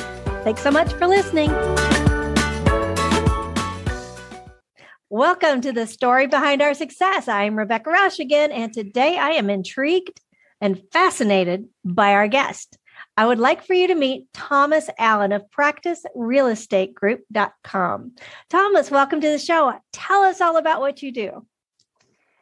Thanks 0.43 0.63
so 0.63 0.71
much 0.71 0.91
for 0.93 1.05
listening. 1.05 1.51
Welcome 5.11 5.61
to 5.61 5.71
the 5.71 5.85
story 5.85 6.25
behind 6.25 6.63
our 6.63 6.73
success. 6.73 7.27
I'm 7.27 7.59
Rebecca 7.59 7.91
Rausch 7.91 8.17
again, 8.17 8.51
and 8.51 8.73
today 8.73 9.19
I 9.19 9.33
am 9.33 9.51
intrigued 9.51 10.19
and 10.59 10.81
fascinated 10.91 11.67
by 11.85 12.13
our 12.13 12.27
guest. 12.27 12.79
I 13.17 13.25
would 13.25 13.39
like 13.39 13.65
for 13.65 13.73
you 13.73 13.87
to 13.87 13.95
meet 13.95 14.31
Thomas 14.31 14.91
Allen 14.99 15.31
of 15.31 15.43
practicerealestategroup.com. 15.49 18.11
Thomas, 18.49 18.91
welcome 18.91 19.19
to 19.19 19.29
the 19.29 19.39
show. 19.39 19.73
Tell 19.91 20.21
us 20.21 20.39
all 20.39 20.57
about 20.57 20.81
what 20.81 21.01
you 21.01 21.11
do. 21.11 21.43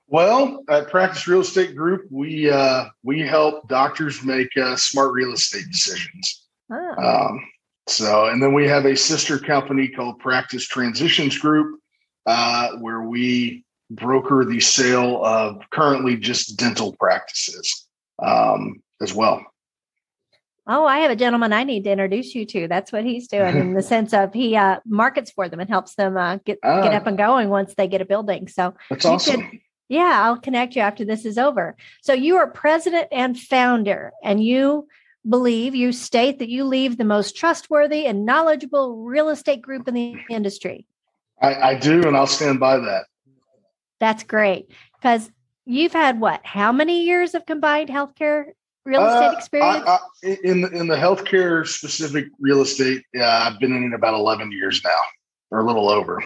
Well, 0.07 0.65
at 0.69 0.89
Practice 0.89 1.29
Real 1.29 1.39
Estate 1.39 1.77
Group, 1.77 2.07
we 2.11 2.51
uh, 2.51 2.87
we 3.03 3.21
help 3.21 3.69
doctors 3.69 4.21
make 4.23 4.49
uh, 4.57 4.75
smart 4.75 5.13
real 5.13 5.31
estate 5.31 5.67
decisions. 5.71 6.45
Oh. 6.69 6.95
Um, 6.97 7.41
so, 7.87 8.25
and 8.25 8.43
then 8.43 8.53
we 8.53 8.67
have 8.67 8.83
a 8.85 8.97
sister 8.97 9.39
company 9.39 9.87
called 9.87 10.19
Practice 10.19 10.67
Transitions 10.67 11.37
Group, 11.37 11.79
uh, 12.25 12.71
where 12.79 13.03
we 13.03 13.63
broker 13.89 14.43
the 14.43 14.59
sale 14.59 15.23
of 15.23 15.61
currently 15.71 16.17
just 16.17 16.57
dental 16.57 16.93
practices 16.99 17.87
um, 18.19 18.83
as 19.01 19.13
well. 19.13 19.41
Oh, 20.67 20.85
I 20.85 20.99
have 20.99 21.11
a 21.11 21.15
gentleman 21.15 21.53
I 21.53 21.63
need 21.63 21.83
to 21.83 21.91
introduce 21.91 22.33
you 22.33 22.45
to. 22.47 22.67
That's 22.67 22.91
what 22.91 23.03
he's 23.03 23.27
doing 23.27 23.55
in 23.57 23.73
the 23.73 23.83
sense 23.93 24.13
of 24.13 24.33
he 24.33 24.55
uh, 24.55 24.79
markets 24.85 25.31
for 25.31 25.47
them 25.47 25.59
and 25.59 25.69
helps 25.69 25.95
them 25.95 26.17
uh, 26.17 26.37
get 26.37 26.59
get 26.61 26.93
ah. 26.93 26.95
up 26.95 27.07
and 27.07 27.17
going 27.17 27.49
once 27.49 27.75
they 27.75 27.87
get 27.87 28.01
a 28.01 28.05
building. 28.05 28.47
So 28.47 28.73
that's 28.89 29.05
awesome. 29.05 29.49
Could, 29.49 29.59
yeah, 29.89 30.21
I'll 30.23 30.39
connect 30.39 30.75
you 30.75 30.81
after 30.81 31.05
this 31.05 31.25
is 31.25 31.37
over. 31.37 31.75
So 32.01 32.13
you 32.13 32.37
are 32.37 32.47
president 32.47 33.07
and 33.11 33.39
founder, 33.39 34.11
and 34.23 34.43
you 34.43 34.87
believe 35.27 35.75
you 35.75 35.91
state 35.91 36.39
that 36.39 36.49
you 36.49 36.63
leave 36.63 36.97
the 36.97 37.05
most 37.05 37.35
trustworthy 37.35 38.05
and 38.05 38.25
knowledgeable 38.25 39.03
real 39.03 39.29
estate 39.29 39.61
group 39.61 39.87
in 39.87 39.93
the 39.93 40.15
industry. 40.29 40.87
I, 41.41 41.55
I 41.55 41.75
do, 41.75 42.07
and 42.07 42.17
I'll 42.17 42.27
stand 42.27 42.59
by 42.59 42.77
that. 42.77 43.05
That's 43.99 44.23
great 44.23 44.71
because 44.99 45.29
you've 45.65 45.93
had 45.93 46.19
what? 46.19 46.41
How 46.43 46.71
many 46.71 47.05
years 47.05 47.35
of 47.35 47.45
combined 47.45 47.89
healthcare 47.89 48.45
real 48.85 49.05
estate 49.05 49.27
uh, 49.27 49.37
experience? 49.37 49.83
I, 49.87 49.99
I, 50.23 50.37
in 50.43 50.63
in 50.73 50.87
the 50.87 50.95
healthcare 50.95 51.67
specific 51.67 52.25
real 52.39 52.61
estate, 52.61 53.03
yeah, 53.13 53.47
I've 53.47 53.59
been 53.59 53.75
in 53.75 53.83
it 53.83 53.93
about 53.93 54.13
eleven 54.13 54.51
years 54.51 54.81
now, 54.83 54.99
or 55.51 55.59
a 55.59 55.65
little 55.65 55.89
over. 55.89 56.23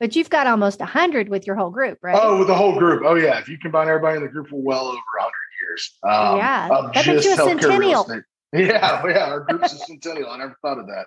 But 0.00 0.16
you've 0.16 0.30
got 0.30 0.46
almost 0.46 0.80
hundred 0.80 1.28
with 1.28 1.46
your 1.46 1.56
whole 1.56 1.70
group, 1.70 1.98
right? 2.02 2.18
Oh, 2.20 2.38
with 2.38 2.48
the 2.48 2.54
whole 2.54 2.78
group. 2.78 3.02
Oh 3.04 3.14
yeah, 3.14 3.38
if 3.38 3.48
you 3.48 3.58
combine 3.58 3.88
everybody 3.88 4.16
in 4.16 4.22
the 4.22 4.28
group, 4.28 4.50
we're 4.50 4.60
well 4.60 4.86
over 4.86 5.00
hundred 5.18 5.32
years. 5.60 5.98
Um, 6.02 6.36
yeah, 6.38 6.68
of 6.68 6.92
that 6.92 7.04
just 7.04 7.38
healthcare 7.38 7.60
centennial. 7.60 7.78
real 7.78 8.02
estate. 8.02 8.22
Yeah, 8.54 9.02
yeah, 9.06 9.30
our 9.30 9.40
group's 9.40 9.72
a 9.72 9.78
centennial. 9.78 10.28
I 10.28 10.36
never 10.36 10.54
thought 10.60 10.78
of 10.78 10.86
that. 10.86 11.06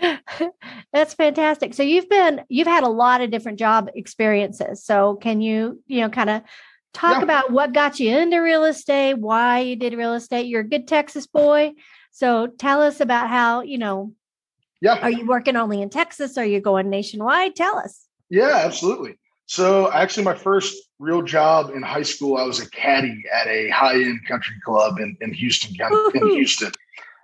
That's 0.92 1.14
fantastic. 1.14 1.74
So 1.74 1.82
you've 1.82 2.08
been 2.08 2.42
you've 2.48 2.68
had 2.68 2.84
a 2.84 2.88
lot 2.88 3.20
of 3.20 3.30
different 3.30 3.58
job 3.58 3.90
experiences. 3.94 4.84
So 4.84 5.16
can 5.16 5.40
you, 5.40 5.82
you 5.86 6.02
know, 6.02 6.08
kind 6.08 6.30
of 6.30 6.42
talk 6.98 7.18
yeah. 7.18 7.22
about 7.22 7.52
what 7.52 7.72
got 7.72 8.00
you 8.00 8.16
into 8.16 8.38
real 8.38 8.64
estate, 8.64 9.14
why 9.14 9.60
you 9.60 9.76
did 9.76 9.94
real 9.94 10.14
estate. 10.14 10.46
You're 10.46 10.62
a 10.62 10.68
good 10.68 10.88
Texas 10.88 11.26
boy. 11.26 11.72
So 12.10 12.48
tell 12.48 12.82
us 12.82 13.00
about 13.00 13.28
how, 13.28 13.62
you 13.62 13.78
know, 13.78 14.14
yeah. 14.80 15.00
Are 15.00 15.10
you 15.10 15.26
working 15.26 15.56
only 15.56 15.82
in 15.82 15.90
Texas? 15.90 16.38
Are 16.38 16.44
you 16.44 16.60
going 16.60 16.88
nationwide? 16.88 17.56
Tell 17.56 17.78
us. 17.78 18.06
Yeah, 18.30 18.62
absolutely. 18.64 19.18
So 19.46 19.90
actually 19.92 20.22
my 20.22 20.36
first 20.36 20.76
real 21.00 21.22
job 21.22 21.70
in 21.70 21.82
high 21.82 22.04
school, 22.04 22.36
I 22.36 22.44
was 22.44 22.60
a 22.60 22.70
caddy 22.70 23.24
at 23.32 23.48
a 23.48 23.70
high-end 23.70 24.20
country 24.28 24.54
club 24.64 25.00
in, 25.00 25.16
in 25.20 25.32
Houston, 25.32 25.74
in 26.14 26.28
Houston. 26.28 26.70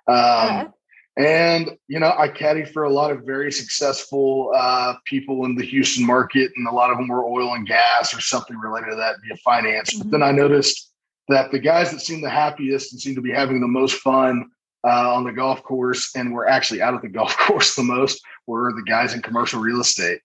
Um, 0.09 0.73
and, 1.17 1.71
you 1.87 2.01
know, 2.01 2.13
I 2.19 2.29
caddied 2.29 2.73
for 2.73 2.85
a 2.85 2.91
lot 2.91 3.13
of 3.13 3.25
very 3.25 3.53
successful 3.53 4.53
uh, 4.55 4.95
people 5.05 5.45
in 5.45 5.55
the 5.55 5.65
Houston 5.65 6.05
market, 6.05 6.51
and 6.57 6.67
a 6.67 6.73
lot 6.73 6.91
of 6.91 6.97
them 6.97 7.07
were 7.07 7.25
oil 7.25 7.55
and 7.55 7.67
gas 7.67 8.13
or 8.13 8.21
something 8.21 8.59
related 8.59 8.91
to 8.91 8.97
that 8.97 9.17
via 9.25 9.37
finance. 9.39 9.91
Mm-hmm. 9.91 10.03
But 10.03 10.11
then 10.11 10.23
I 10.25 10.33
noticed 10.33 10.93
that 11.29 11.53
the 11.53 11.61
guys 11.61 11.93
that 11.93 12.01
seemed 12.01 12.25
the 12.25 12.31
happiest 12.31 12.93
and 12.93 13.01
seemed 13.01 13.17
to 13.17 13.23
be 13.23 13.31
having 13.31 13.61
the 13.61 13.69
most 13.69 14.01
fun 14.01 14.51
uh, 14.83 15.15
on 15.15 15.25
the 15.25 15.33
golf 15.33 15.63
course 15.63 16.15
and 16.17 16.35
were 16.35 16.49
actually 16.49 16.83
out 16.83 16.95
of 16.95 17.03
the 17.03 17.09
golf 17.19 17.37
course 17.39 17.77
the 17.77 17.83
most 17.83 18.21
were 18.47 18.73
the 18.73 18.83
guys 18.83 19.15
in 19.15 19.23
commercial 19.23 19.61
real 19.61 19.81
estate. 19.81 20.21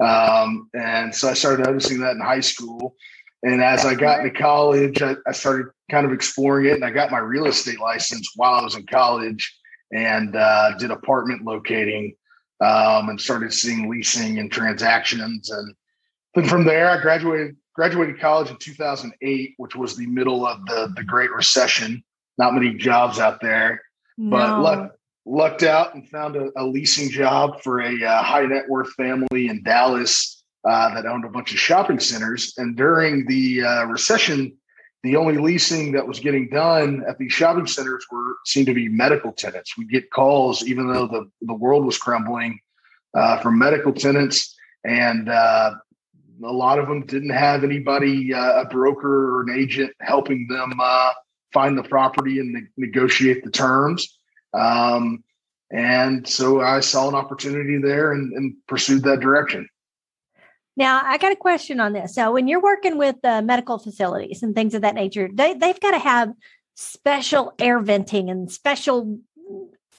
Um, 0.00 0.68
and 0.74 1.14
so 1.14 1.30
I 1.30 1.34
started 1.34 1.64
noticing 1.64 1.98
that 2.00 2.14
in 2.14 2.20
high 2.20 2.40
school. 2.40 2.94
And 3.42 3.62
as 3.62 3.86
I 3.86 3.94
got 3.94 4.20
into 4.20 4.38
college, 4.38 5.00
I, 5.00 5.16
I 5.26 5.32
started 5.32 5.68
kind 5.90 6.04
of 6.04 6.12
exploring 6.12 6.66
it, 6.66 6.74
and 6.74 6.84
I 6.84 6.90
got 6.90 7.10
my 7.10 7.18
real 7.18 7.46
estate 7.46 7.80
license 7.80 8.32
while 8.36 8.52
I 8.52 8.62
was 8.62 8.74
in 8.74 8.84
college 8.86 9.56
and 9.92 10.36
uh, 10.36 10.76
did 10.78 10.90
apartment 10.90 11.44
locating 11.44 12.14
um, 12.60 13.08
and 13.08 13.20
started 13.20 13.52
seeing 13.52 13.90
leasing 13.90 14.38
and 14.38 14.50
transactions. 14.50 15.50
And 15.50 15.74
then 16.34 16.46
from 16.46 16.64
there, 16.64 16.90
I 16.90 17.00
graduated 17.00 17.56
graduated 17.74 18.18
college 18.18 18.50
in 18.50 18.56
2008, 18.56 19.54
which 19.58 19.76
was 19.76 19.96
the 19.96 20.06
middle 20.06 20.46
of 20.46 20.64
the 20.66 20.92
the 20.96 21.04
Great 21.04 21.30
Recession. 21.30 22.02
Not 22.38 22.54
many 22.54 22.74
jobs 22.74 23.18
out 23.18 23.40
there, 23.40 23.80
no. 24.18 24.30
but 24.30 24.60
luck, 24.60 24.96
lucked 25.24 25.62
out 25.62 25.94
and 25.94 26.08
found 26.08 26.36
a, 26.36 26.50
a 26.56 26.64
leasing 26.64 27.10
job 27.10 27.62
for 27.62 27.80
a 27.80 28.02
uh, 28.04 28.22
high 28.22 28.44
net 28.44 28.68
worth 28.68 28.92
family 28.92 29.48
in 29.48 29.62
Dallas 29.62 30.44
uh, 30.66 30.94
that 30.94 31.06
owned 31.06 31.24
a 31.24 31.28
bunch 31.28 31.52
of 31.52 31.58
shopping 31.58 32.00
centers. 32.00 32.54
And 32.56 32.76
during 32.76 33.26
the 33.26 33.62
uh, 33.62 33.84
recession 33.86 34.56
the 35.02 35.16
only 35.16 35.38
leasing 35.38 35.92
that 35.92 36.06
was 36.06 36.20
getting 36.20 36.48
done 36.48 37.04
at 37.08 37.18
these 37.18 37.32
shopping 37.32 37.66
centers 37.66 38.04
were 38.10 38.36
seemed 38.44 38.66
to 38.66 38.74
be 38.74 38.88
medical 38.88 39.32
tenants. 39.32 39.76
We 39.76 39.86
get 39.86 40.10
calls, 40.10 40.64
even 40.64 40.92
though 40.92 41.06
the, 41.06 41.30
the 41.42 41.54
world 41.54 41.84
was 41.84 41.98
crumbling, 41.98 42.58
uh, 43.14 43.38
from 43.38 43.58
medical 43.58 43.92
tenants, 43.92 44.56
and 44.84 45.28
uh, 45.28 45.72
a 46.44 46.52
lot 46.52 46.78
of 46.78 46.88
them 46.88 47.06
didn't 47.06 47.30
have 47.30 47.64
anybody, 47.64 48.34
uh, 48.34 48.62
a 48.62 48.64
broker 48.66 49.36
or 49.36 49.42
an 49.42 49.56
agent, 49.56 49.92
helping 50.00 50.46
them 50.48 50.72
uh, 50.80 51.12
find 51.52 51.78
the 51.78 51.82
property 51.82 52.40
and 52.40 52.52
ne- 52.52 52.68
negotiate 52.76 53.44
the 53.44 53.50
terms. 53.50 54.18
Um, 54.52 55.22
and 55.70 56.26
so 56.26 56.60
I 56.60 56.80
saw 56.80 57.08
an 57.08 57.14
opportunity 57.14 57.78
there 57.78 58.12
and, 58.12 58.32
and 58.34 58.54
pursued 58.68 59.02
that 59.04 59.20
direction. 59.20 59.68
Now, 60.76 61.00
I 61.04 61.16
got 61.18 61.32
a 61.32 61.36
question 61.36 61.80
on 61.80 61.92
this. 61.92 62.14
So, 62.14 62.32
when 62.32 62.48
you're 62.48 62.60
working 62.60 62.98
with 62.98 63.16
uh, 63.24 63.42
medical 63.42 63.78
facilities 63.78 64.42
and 64.42 64.54
things 64.54 64.74
of 64.74 64.82
that 64.82 64.94
nature, 64.94 65.28
they, 65.32 65.54
they've 65.54 65.80
got 65.80 65.92
to 65.92 65.98
have 65.98 66.32
special 66.74 67.54
air 67.58 67.80
venting 67.80 68.28
and 68.28 68.50
special 68.50 69.18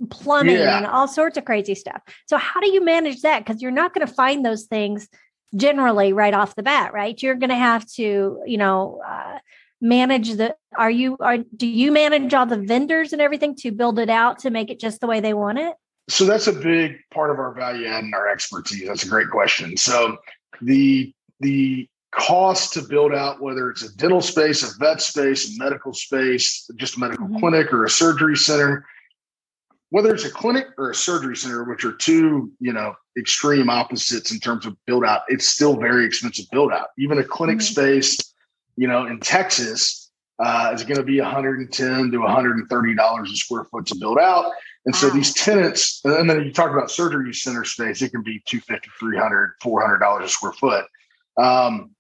plumbing 0.09 0.55
yeah. 0.55 0.77
and 0.77 0.85
all 0.85 1.07
sorts 1.07 1.37
of 1.37 1.45
crazy 1.45 1.73
stuff. 1.73 2.01
So, 2.27 2.37
how 2.37 2.59
do 2.59 2.71
you 2.71 2.83
manage 2.83 3.21
that? 3.21 3.45
Because 3.45 3.61
you're 3.61 3.71
not 3.71 3.93
going 3.93 4.05
to 4.05 4.13
find 4.13 4.45
those 4.45 4.66
things 4.66 5.07
generally 5.55 6.13
right 6.13 6.33
off 6.33 6.55
the 6.55 6.63
bat, 6.63 6.93
right? 6.93 7.21
You're 7.21 7.35
going 7.35 7.49
to 7.49 7.55
have 7.55 7.85
to, 7.93 8.41
you 8.45 8.57
know, 8.57 9.01
uh, 9.07 9.39
manage 9.81 10.33
the 10.33 10.55
are 10.75 10.89
you 10.89 11.17
are 11.19 11.37
do 11.55 11.67
you 11.67 11.91
manage 11.91 12.33
all 12.33 12.45
the 12.45 12.57
vendors 12.57 13.13
and 13.13 13.21
everything 13.21 13.55
to 13.55 13.71
build 13.71 13.99
it 13.99 14.09
out 14.09 14.39
to 14.39 14.49
make 14.49 14.71
it 14.71 14.79
just 14.79 15.01
the 15.01 15.07
way 15.07 15.19
they 15.19 15.33
want 15.33 15.59
it 15.59 15.75
so 16.09 16.25
that's 16.25 16.47
a 16.47 16.53
big 16.53 16.97
part 17.11 17.29
of 17.29 17.37
our 17.37 17.53
value 17.53 17.85
add 17.85 18.03
and 18.03 18.16
our 18.16 18.27
expertise 18.27 18.87
that's 18.87 19.03
a 19.03 19.07
great 19.07 19.29
question 19.29 19.77
so 19.77 20.17
the 20.62 21.13
the 21.40 21.88
cost 22.12 22.73
to 22.73 22.81
build 22.81 23.13
out 23.13 23.41
whether 23.41 23.69
it's 23.69 23.84
a 23.84 23.95
dental 23.95 24.22
space, 24.22 24.63
a 24.63 24.78
vet 24.79 25.01
space, 25.01 25.56
a 25.56 25.63
medical 25.63 25.94
space, 25.94 26.70
just 26.76 26.97
a 26.97 26.99
medical 26.99 27.28
mm-hmm. 27.28 27.40
clinic 27.40 27.72
or 27.72 27.85
a 27.85 27.90
surgery 27.90 28.35
center, 28.35 28.85
whether 29.90 30.14
it's 30.14 30.26
a 30.26 30.31
clinic 30.31 30.67
or 30.78 30.91
a 30.91 30.96
surgery 30.96 31.35
center, 31.35 31.64
which 31.64 31.85
are 31.85 31.93
two, 31.93 32.52
you 32.59 32.73
know, 32.73 32.93
extreme 33.17 33.70
opposites 33.70 34.31
in 34.31 34.40
terms 34.40 34.66
of 34.66 34.76
build 34.85 35.05
out, 35.05 35.22
it's 35.28 35.47
still 35.47 35.78
very 35.78 36.05
expensive 36.05 36.46
build 36.52 36.72
out. 36.72 36.87
Even 36.97 37.20
a 37.20 37.23
clinic 37.23 37.58
mm-hmm. 37.58 37.73
space, 37.73 38.17
you 38.76 38.87
know, 38.87 39.05
in 39.05 39.20
Texas 39.20 40.11
uh, 40.40 40.72
is 40.73 40.84
going 40.84 40.97
to 40.97 41.03
be 41.03 41.20
110 41.20 42.11
to 42.11 42.17
130 42.17 42.96
dollars 42.96 43.31
a 43.31 43.35
square 43.35 43.64
foot 43.66 43.85
to 43.85 43.96
build 43.96 44.17
out. 44.17 44.52
And 44.87 44.95
so 44.95 45.09
these 45.09 45.34
tenants, 45.34 45.99
and 46.05 46.29
then 46.29 46.45
you 46.45 46.53
talk 46.53 46.72
about 46.72 46.89
surgery 46.89 47.34
center 47.34 47.66
space, 47.66 48.01
it 48.01 48.11
can 48.11 48.23
be 48.23 48.41
250, 48.45 48.89
300, 48.97 49.55
400 49.61 49.97
dollars 49.97 50.25
a 50.25 50.29
square 50.29 50.53
foot. 50.53 50.85
Um, 51.35 51.91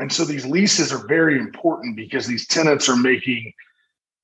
and 0.00 0.12
so 0.12 0.24
these 0.24 0.44
leases 0.44 0.92
are 0.92 1.06
very 1.06 1.38
important 1.38 1.94
because 1.94 2.26
these 2.26 2.44
tenants 2.48 2.88
are 2.88 2.96
making 2.96 3.52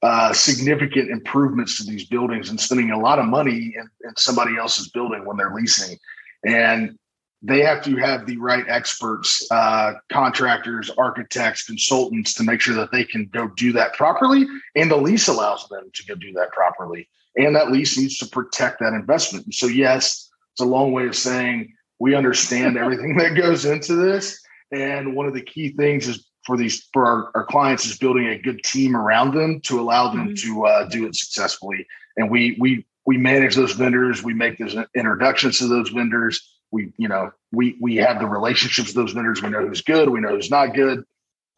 uh, 0.03 0.33
significant 0.33 1.11
improvements 1.13 1.77
to 1.79 1.89
these 1.89 2.05
buildings 2.05 2.51
and 2.51 2.59
spending 2.59 2.91
a 2.91 2.99
lot 2.99 3.21
of 3.21 3.27
money 3.27 3.73
in, 3.77 3.89
in, 4.05 4.17
somebody 4.17 4.57
else's 4.57 4.89
building 4.89 5.25
when 5.25 5.37
they're 5.37 5.55
leasing. 5.55 5.97
And 6.45 6.99
they 7.41 7.61
have 7.61 7.85
to 7.85 7.95
have 7.99 8.27
the 8.27 8.37
right 8.39 8.65
experts, 8.67 9.47
uh, 9.53 9.93
contractors, 10.11 10.91
architects, 10.99 11.65
consultants 11.67 12.35
to 12.35 12.43
make 12.43 12.61
sure 12.61 12.75
that 12.75 12.91
they 12.91 13.05
can 13.05 13.27
go 13.27 13.47
do 13.57 13.71
that 13.75 13.95
properly. 13.95 14.45
And 14.75 14.91
the 14.91 14.97
lease 14.97 15.29
allows 15.29 15.69
them 15.69 15.89
to 15.95 16.05
go 16.07 16.17
do 16.17 16.33
that 16.33 16.51
properly. 16.51 17.09
And 17.37 17.57
that 17.57 17.71
lease 17.71 17.97
needs 17.99 18.19
to 18.19 18.27
protect 18.27 18.81
that 18.81 18.93
investment. 18.93 19.47
And 19.47 19.55
so, 19.55 19.67
yes, 19.67 20.31
it's 20.53 20.61
a 20.61 20.67
long 20.67 20.93
way 20.93 21.07
of 21.07 21.17
saying 21.17 21.73
we 21.99 22.15
understand 22.15 22.77
everything 22.79 23.17
that 23.17 23.37
goes 23.37 23.65
into 23.65 23.95
this. 23.95 24.41
And 24.71 25.15
one 25.15 25.27
of 25.27 25.35
the 25.35 25.43
key 25.43 25.71
things 25.71 26.09
is 26.09 26.27
for 26.45 26.57
these 26.57 26.89
for 26.93 27.07
our, 27.07 27.31
our 27.35 27.45
clients 27.45 27.87
is 27.87 27.99
building 27.99 28.27
a 28.29 28.39
good 28.39 28.63
team 28.65 28.97
around 28.97 29.35
them 29.35 29.61
to 29.61 29.81
allow 29.81 30.09
them 30.09 30.29
mm-hmm. 30.29 30.53
to 30.53 30.67
uh, 30.67 30.89
do 30.89 31.07
it 31.07 31.15
successfully. 31.15 31.87
And 32.17 32.31
we 32.31 32.57
we 32.59 32.87
we 33.07 33.17
manage 33.19 33.55
those 33.55 33.73
vendors. 33.73 34.23
We 34.23 34.35
make 34.35 34.59
those 34.59 34.77
introductions 34.97 35.59
to 35.59 35.69
those 35.69 35.91
vendors. 35.91 36.59
We 36.71 36.93
you 36.97 37.09
know 37.09 37.31
we 37.53 37.77
we 37.81 37.97
have 37.97 38.19
the 38.19 38.27
relationships 38.27 38.89
with 38.89 38.97
those 38.97 39.13
vendors. 39.13 39.43
We 39.43 39.51
know 39.51 39.67
who's 39.67 39.83
good. 39.83 40.09
We 40.09 40.21
know 40.21 40.31
who's 40.31 40.51
not 40.51 40.75
good. 40.75 41.05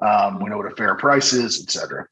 Um, 0.01 0.43
we 0.43 0.51
know 0.51 0.59
what 0.59 0.71
a 0.71 0.77
fair 0.77 0.95
price 0.97 1.33
is, 1.33 1.63
et 1.63 1.71
cetera. 1.71 2.07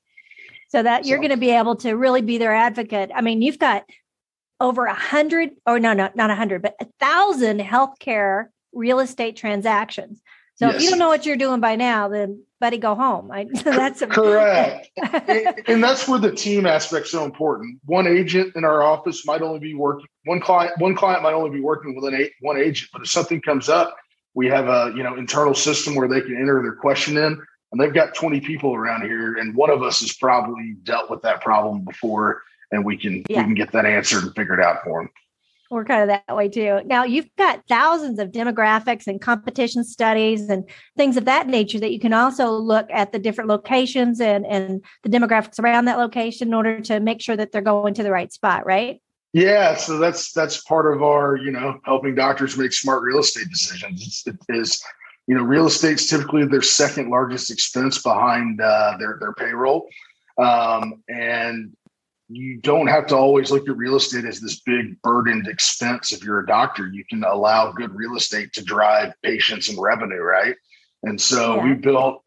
So 0.72 0.82
that 0.82 1.04
you're 1.04 1.18
going 1.18 1.32
to 1.32 1.36
be 1.36 1.50
able 1.50 1.76
to 1.76 1.92
really 1.92 2.22
be 2.22 2.38
their 2.38 2.54
advocate. 2.54 3.10
I 3.14 3.20
mean, 3.20 3.42
you've 3.42 3.58
got 3.58 3.84
over 4.58 4.86
a 4.86 4.94
hundred, 4.94 5.50
or 5.66 5.78
no, 5.78 5.92
no, 5.92 6.08
not 6.14 6.30
a 6.30 6.34
hundred, 6.34 6.62
but 6.62 6.76
a 6.80 6.86
thousand 6.98 7.60
healthcare 7.60 8.46
real 8.72 8.98
estate 9.00 9.36
transactions. 9.36 10.22
So 10.54 10.68
yes. 10.68 10.76
if 10.76 10.82
you 10.82 10.88
don't 10.88 10.98
know 10.98 11.08
what 11.08 11.26
you're 11.26 11.36
doing 11.36 11.60
by 11.60 11.76
now, 11.76 12.08
then 12.08 12.42
buddy, 12.58 12.78
go 12.78 12.94
home. 12.94 13.30
I, 13.30 13.48
that's 13.64 14.00
a, 14.00 14.06
correct. 14.06 14.88
and, 15.68 15.84
that's 15.84 16.08
where 16.08 16.18
the 16.18 16.32
team 16.32 16.64
aspect 16.64 17.08
so 17.08 17.26
important. 17.26 17.78
One 17.84 18.06
agent 18.06 18.56
in 18.56 18.64
our 18.64 18.82
office 18.82 19.26
might 19.26 19.42
only 19.42 19.58
be 19.58 19.74
working 19.74 20.06
one 20.24 20.40
client. 20.40 20.72
One 20.78 20.94
client 20.94 21.22
might 21.22 21.34
only 21.34 21.50
be 21.50 21.60
working 21.60 21.94
with 21.94 22.10
an 22.10 22.18
eight, 22.18 22.32
one 22.40 22.56
agent. 22.56 22.88
But 22.94 23.02
if 23.02 23.08
something 23.08 23.42
comes 23.42 23.68
up, 23.68 23.94
we 24.32 24.46
have 24.46 24.68
a 24.68 24.94
you 24.96 25.02
know 25.02 25.16
internal 25.16 25.54
system 25.54 25.94
where 25.96 26.08
they 26.08 26.22
can 26.22 26.34
enter 26.34 26.62
their 26.62 26.76
question 26.76 27.18
in, 27.18 27.42
and 27.72 27.80
they've 27.80 27.94
got 27.94 28.14
20 28.14 28.40
people 28.40 28.74
around 28.74 29.02
here, 29.02 29.36
and 29.38 29.54
one 29.56 29.70
of 29.70 29.82
us 29.82 30.00
has 30.00 30.12
probably 30.12 30.76
dealt 30.82 31.10
with 31.10 31.22
that 31.22 31.40
problem 31.40 31.84
before, 31.84 32.42
and 32.70 32.84
we 32.84 32.96
can 32.96 33.24
yeah. 33.28 33.38
we 33.38 33.44
can 33.44 33.54
get 33.54 33.72
that 33.72 33.86
answered 33.86 34.24
and 34.24 34.34
figure 34.36 34.58
it 34.58 34.64
out 34.64 34.84
for 34.84 35.00
them 35.00 35.10
we're 35.72 35.84
kind 35.84 36.02
of 36.02 36.08
that 36.08 36.36
way 36.36 36.48
too. 36.48 36.80
Now 36.84 37.04
you've 37.04 37.34
got 37.36 37.62
thousands 37.66 38.18
of 38.18 38.30
demographics 38.30 39.06
and 39.06 39.20
competition 39.20 39.84
studies 39.84 40.48
and 40.48 40.68
things 40.96 41.16
of 41.16 41.24
that 41.24 41.46
nature 41.46 41.80
that 41.80 41.92
you 41.92 41.98
can 41.98 42.12
also 42.12 42.50
look 42.50 42.86
at 42.90 43.10
the 43.12 43.18
different 43.18 43.48
locations 43.48 44.20
and 44.20 44.46
and 44.46 44.84
the 45.02 45.08
demographics 45.08 45.58
around 45.58 45.86
that 45.86 45.98
location 45.98 46.48
in 46.48 46.54
order 46.54 46.80
to 46.80 47.00
make 47.00 47.20
sure 47.20 47.36
that 47.36 47.52
they're 47.52 47.62
going 47.62 47.94
to 47.94 48.02
the 48.02 48.10
right 48.10 48.32
spot, 48.32 48.66
right? 48.66 49.00
Yeah, 49.32 49.74
so 49.76 49.98
that's 49.98 50.32
that's 50.32 50.62
part 50.64 50.94
of 50.94 51.02
our 51.02 51.36
you 51.36 51.50
know 51.50 51.80
helping 51.84 52.14
doctors 52.14 52.56
make 52.56 52.72
smart 52.72 53.02
real 53.02 53.20
estate 53.20 53.48
decisions. 53.48 54.02
It's, 54.06 54.26
it 54.26 54.36
is 54.50 54.84
you 55.26 55.34
know 55.34 55.42
real 55.42 55.66
estate's 55.66 56.06
typically 56.06 56.44
their 56.44 56.62
second 56.62 57.10
largest 57.10 57.50
expense 57.50 58.02
behind 58.02 58.60
uh, 58.60 58.96
their 58.98 59.18
their 59.20 59.32
payroll, 59.34 59.88
um, 60.38 61.02
and 61.08 61.72
you 62.28 62.58
don't 62.58 62.86
have 62.86 63.06
to 63.06 63.16
always 63.16 63.50
look 63.50 63.68
at 63.68 63.76
real 63.76 63.96
estate 63.96 64.24
as 64.24 64.40
this 64.40 64.60
big 64.60 65.00
burdened 65.02 65.46
expense. 65.46 66.12
If 66.12 66.24
you're 66.24 66.40
a 66.40 66.46
doctor 66.46 66.88
you 66.88 67.04
can 67.08 67.24
allow 67.24 67.72
good 67.72 67.94
real 67.94 68.16
estate 68.16 68.52
to 68.54 68.64
drive 68.64 69.12
patients 69.22 69.68
and 69.68 69.78
revenue 69.80 70.20
right? 70.20 70.56
And 71.04 71.20
so 71.20 71.56
yeah. 71.56 71.64
we 71.64 71.74
built 71.74 72.22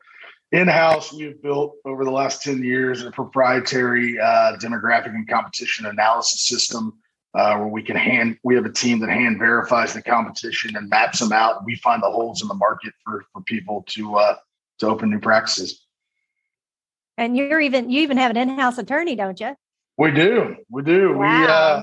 in-house 0.52 1.12
we've 1.12 1.42
built 1.42 1.76
over 1.86 2.06
the 2.06 2.12
last 2.12 2.44
10 2.44 2.64
years 2.64 3.04
a 3.04 3.12
proprietary 3.12 4.18
uh, 4.20 4.56
demographic 4.58 5.08
and 5.08 5.28
competition 5.28 5.88
analysis 5.88 6.48
system 6.48 6.94
uh, 7.36 7.58
where 7.58 7.68
we 7.68 7.84
can 7.84 7.96
hand 7.96 8.38
we 8.44 8.56
have 8.56 8.66
a 8.66 8.72
team 8.72 9.00
that 9.00 9.10
hand 9.10 9.38
verifies 9.38 9.94
the 9.94 10.02
competition 10.02 10.76
and 10.76 10.90
maps 10.90 11.20
them 11.20 11.32
out 11.32 11.64
we 11.66 11.76
find 11.76 12.02
the 12.02 12.10
holes 12.10 12.42
in 12.42 12.48
the 12.48 12.54
market 12.54 12.94
for 13.04 13.26
for 13.34 13.42
people 13.42 13.84
to 13.88 14.16
uh, 14.16 14.36
to 14.80 14.88
open 14.88 15.10
new 15.10 15.20
practices 15.20 15.86
and 17.18 17.36
you're 17.38 17.62
even 17.62 17.90
you 17.90 18.02
even 18.02 18.18
have 18.18 18.32
an 18.32 18.38
in-house 18.38 18.78
attorney 18.78 19.16
don't 19.16 19.40
you 19.40 19.56
we 19.98 20.12
do. 20.12 20.56
We 20.70 20.84
do. 20.84 21.18
Wow. 21.18 21.42
We 21.42 21.48
uh, 21.48 21.82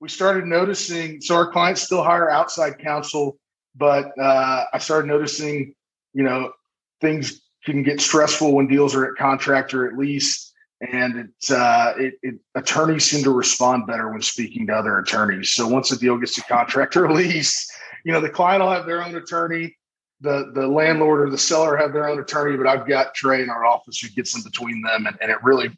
we 0.00 0.08
started 0.08 0.44
noticing. 0.46 1.20
So 1.20 1.34
our 1.34 1.50
clients 1.50 1.82
still 1.82 2.02
hire 2.02 2.30
outside 2.30 2.78
counsel, 2.78 3.38
but 3.74 4.12
uh, 4.18 4.64
I 4.72 4.78
started 4.78 5.08
noticing, 5.08 5.74
you 6.12 6.22
know, 6.22 6.52
things 7.00 7.40
can 7.64 7.82
get 7.82 8.00
stressful 8.00 8.54
when 8.54 8.66
deals 8.66 8.94
are 8.94 9.06
at 9.06 9.16
contract 9.16 9.72
or 9.72 9.88
at 9.88 9.96
lease, 9.96 10.52
and 10.80 11.16
it's 11.16 11.50
uh, 11.50 11.94
it, 11.96 12.14
it, 12.22 12.34
attorneys 12.54 13.04
seem 13.04 13.22
to 13.24 13.30
respond 13.30 13.86
better 13.86 14.10
when 14.10 14.22
speaking 14.22 14.66
to 14.66 14.74
other 14.74 14.98
attorneys. 14.98 15.52
So 15.52 15.66
once 15.66 15.92
a 15.92 15.98
deal 15.98 16.18
gets 16.18 16.34
to 16.34 16.42
contract 16.42 16.96
or 16.96 17.12
lease, 17.12 17.70
you 18.04 18.12
know, 18.12 18.20
the 18.20 18.30
client 18.30 18.62
will 18.62 18.70
have 18.70 18.86
their 18.86 19.02
own 19.02 19.14
attorney. 19.14 19.76
The, 20.20 20.52
the 20.54 20.66
landlord 20.66 21.20
or 21.20 21.30
the 21.30 21.38
seller 21.38 21.76
have 21.76 21.92
their 21.92 22.08
own 22.08 22.18
attorney, 22.18 22.56
but 22.56 22.66
I've 22.66 22.86
got 22.86 23.14
Trey 23.14 23.42
in 23.42 23.50
our 23.50 23.66
office 23.66 23.98
who 23.98 24.08
gets 24.08 24.34
in 24.34 24.42
between 24.42 24.80
them, 24.80 25.06
and, 25.06 25.16
and 25.20 25.30
it 25.30 25.42
really 25.42 25.76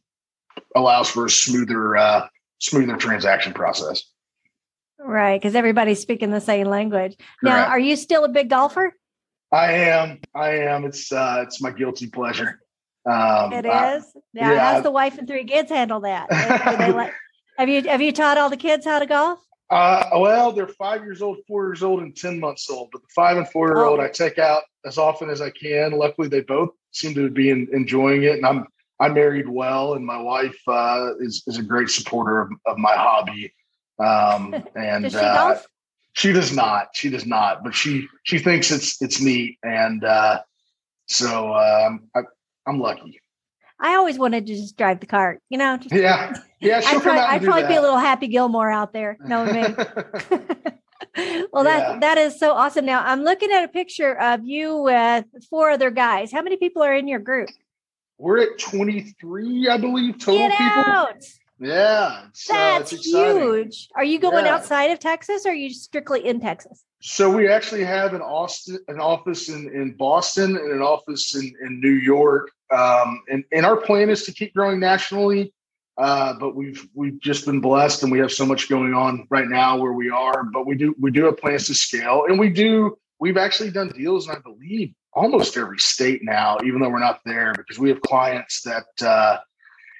allows 0.76 1.10
for 1.10 1.26
a 1.26 1.30
smoother 1.30 1.96
uh, 1.96 2.28
smoother 2.58 2.96
transaction 2.96 3.52
process. 3.52 4.02
Right, 4.98 5.40
because 5.40 5.54
everybody's 5.54 6.00
speaking 6.00 6.30
the 6.30 6.40
same 6.40 6.68
language. 6.68 7.16
Correct. 7.18 7.42
Now, 7.42 7.66
are 7.66 7.78
you 7.78 7.96
still 7.96 8.24
a 8.24 8.28
big 8.28 8.50
golfer? 8.50 8.94
I 9.52 9.72
am. 9.72 10.20
I 10.34 10.50
am. 10.58 10.84
It's 10.84 11.12
uh, 11.12 11.42
it's 11.42 11.62
my 11.62 11.70
guilty 11.70 12.08
pleasure. 12.08 12.60
Um, 13.06 13.52
it 13.52 13.66
is. 13.66 14.16
now, 14.34 14.52
yeah. 14.52 14.72
how's 14.72 14.82
the 14.82 14.90
wife 14.90 15.18
and 15.18 15.28
three 15.28 15.44
kids 15.44 15.70
handle 15.70 16.00
that? 16.00 16.30
like, 16.30 17.12
have 17.58 17.68
you 17.68 17.82
have 17.82 18.02
you 18.02 18.12
taught 18.12 18.36
all 18.36 18.50
the 18.50 18.56
kids 18.56 18.84
how 18.84 18.98
to 18.98 19.06
golf? 19.06 19.38
Uh, 19.70 20.08
well, 20.16 20.52
they're 20.52 20.68
five 20.68 21.02
years 21.02 21.22
old, 21.22 21.38
four 21.46 21.66
years 21.66 21.82
old, 21.82 22.00
and 22.00 22.16
ten 22.16 22.38
months 22.38 22.68
old. 22.70 22.88
But 22.92 23.02
the 23.02 23.08
five 23.14 23.36
and 23.36 23.48
four 23.48 23.68
year 23.68 23.84
old, 23.84 24.00
oh. 24.00 24.02
I 24.02 24.08
take 24.08 24.38
out 24.38 24.62
as 24.84 24.98
often 24.98 25.30
as 25.30 25.40
I 25.40 25.50
can. 25.50 25.92
Luckily, 25.92 26.28
they 26.28 26.40
both 26.40 26.70
seem 26.92 27.14
to 27.14 27.30
be 27.30 27.50
in, 27.50 27.68
enjoying 27.72 28.24
it, 28.24 28.34
and 28.34 28.46
I'm 28.46 28.66
I 28.98 29.08
married 29.08 29.48
well, 29.48 29.94
and 29.94 30.04
my 30.04 30.18
wife 30.18 30.58
uh, 30.66 31.10
is 31.20 31.42
is 31.46 31.58
a 31.58 31.62
great 31.62 31.90
supporter 31.90 32.40
of, 32.40 32.50
of 32.66 32.78
my 32.78 32.94
hobby. 32.94 33.52
Um, 33.98 34.54
and 34.74 35.04
does 35.04 35.12
she, 35.12 35.18
uh, 35.18 35.56
she, 36.12 36.32
does 36.32 36.54
not. 36.54 36.88
She 36.94 37.10
does 37.10 37.26
not. 37.26 37.62
But 37.62 37.74
she 37.74 38.06
she 38.24 38.38
thinks 38.38 38.70
it's 38.70 39.00
it's 39.02 39.20
neat, 39.20 39.58
and 39.62 40.04
uh, 40.04 40.40
so 41.06 41.54
um, 41.54 42.08
I, 42.14 42.22
I'm 42.66 42.80
lucky. 42.80 43.20
I 43.78 43.94
always 43.94 44.18
wanted 44.18 44.46
to 44.46 44.54
just 44.54 44.76
drive 44.76 45.00
the 45.00 45.06
cart, 45.06 45.42
you 45.50 45.58
know. 45.58 45.76
Just, 45.76 45.94
yeah, 45.94 46.34
yeah. 46.60 46.80
I'd 46.84 47.02
probably, 47.02 47.20
I'd 47.20 47.42
probably 47.42 47.68
be 47.68 47.74
a 47.74 47.80
little 47.80 47.98
Happy 47.98 48.26
Gilmore 48.26 48.70
out 48.70 48.92
there, 48.92 49.18
knowing 49.24 49.54
me. 49.54 49.62
well, 51.52 51.64
that 51.64 51.80
yeah. 51.80 51.98
that 52.00 52.18
is 52.18 52.38
so 52.38 52.52
awesome. 52.52 52.86
Now 52.86 53.02
I'm 53.04 53.22
looking 53.22 53.50
at 53.52 53.64
a 53.64 53.68
picture 53.68 54.18
of 54.18 54.44
you 54.44 54.78
with 54.78 55.26
four 55.50 55.70
other 55.70 55.90
guys. 55.90 56.32
How 56.32 56.42
many 56.42 56.56
people 56.56 56.82
are 56.82 56.94
in 56.94 57.06
your 57.06 57.18
group? 57.18 57.50
We're 58.18 58.40
at 58.40 58.58
23, 58.58 59.68
I 59.68 59.76
believe, 59.76 60.18
total 60.18 60.48
Get 60.48 60.56
people. 60.56 60.84
Out. 60.86 61.22
Yeah, 61.58 62.26
it's, 62.28 62.46
that's 62.48 62.92
uh, 62.92 62.96
it's 62.96 63.06
huge. 63.06 63.88
Are 63.94 64.04
you 64.04 64.18
going 64.18 64.44
yeah. 64.44 64.54
outside 64.54 64.90
of 64.90 64.98
Texas, 64.98 65.46
or 65.46 65.50
are 65.50 65.54
you 65.54 65.70
strictly 65.70 66.26
in 66.26 66.40
Texas? 66.40 66.84
So 67.00 67.30
we 67.30 67.48
actually 67.48 67.84
have 67.84 68.14
an 68.14 68.20
Austin, 68.20 68.78
an 68.88 69.00
office 69.00 69.48
in, 69.48 69.68
in 69.74 69.94
Boston, 69.96 70.56
and 70.56 70.72
an 70.72 70.82
office 70.82 71.34
in, 71.34 71.52
in 71.62 71.80
New 71.80 71.92
York. 71.92 72.50
Um, 72.70 73.22
and, 73.28 73.44
and 73.52 73.64
our 73.64 73.76
plan 73.76 74.10
is 74.10 74.24
to 74.24 74.32
keep 74.32 74.54
growing 74.54 74.80
nationally. 74.80 75.52
Uh, 75.98 76.34
but 76.38 76.54
we've 76.54 76.86
we've 76.92 77.18
just 77.20 77.46
been 77.46 77.60
blessed, 77.60 78.02
and 78.02 78.12
we 78.12 78.18
have 78.18 78.30
so 78.30 78.44
much 78.44 78.68
going 78.68 78.92
on 78.92 79.26
right 79.30 79.48
now 79.48 79.78
where 79.78 79.92
we 79.92 80.10
are. 80.10 80.44
But 80.44 80.66
we 80.66 80.76
do 80.76 80.94
we 81.00 81.10
do 81.10 81.24
have 81.24 81.38
plans 81.38 81.66
to 81.68 81.74
scale, 81.74 82.24
and 82.28 82.38
we 82.38 82.50
do. 82.50 82.98
We've 83.18 83.38
actually 83.38 83.70
done 83.70 83.88
deals, 83.88 84.28
and 84.28 84.36
I 84.36 84.40
believe 84.40 84.92
almost 85.14 85.56
every 85.56 85.78
state 85.78 86.20
now, 86.22 86.58
even 86.66 86.82
though 86.82 86.90
we're 86.90 86.98
not 86.98 87.20
there, 87.24 87.54
because 87.56 87.78
we 87.78 87.88
have 87.88 88.02
clients 88.02 88.60
that 88.62 88.84
uh, 89.00 89.38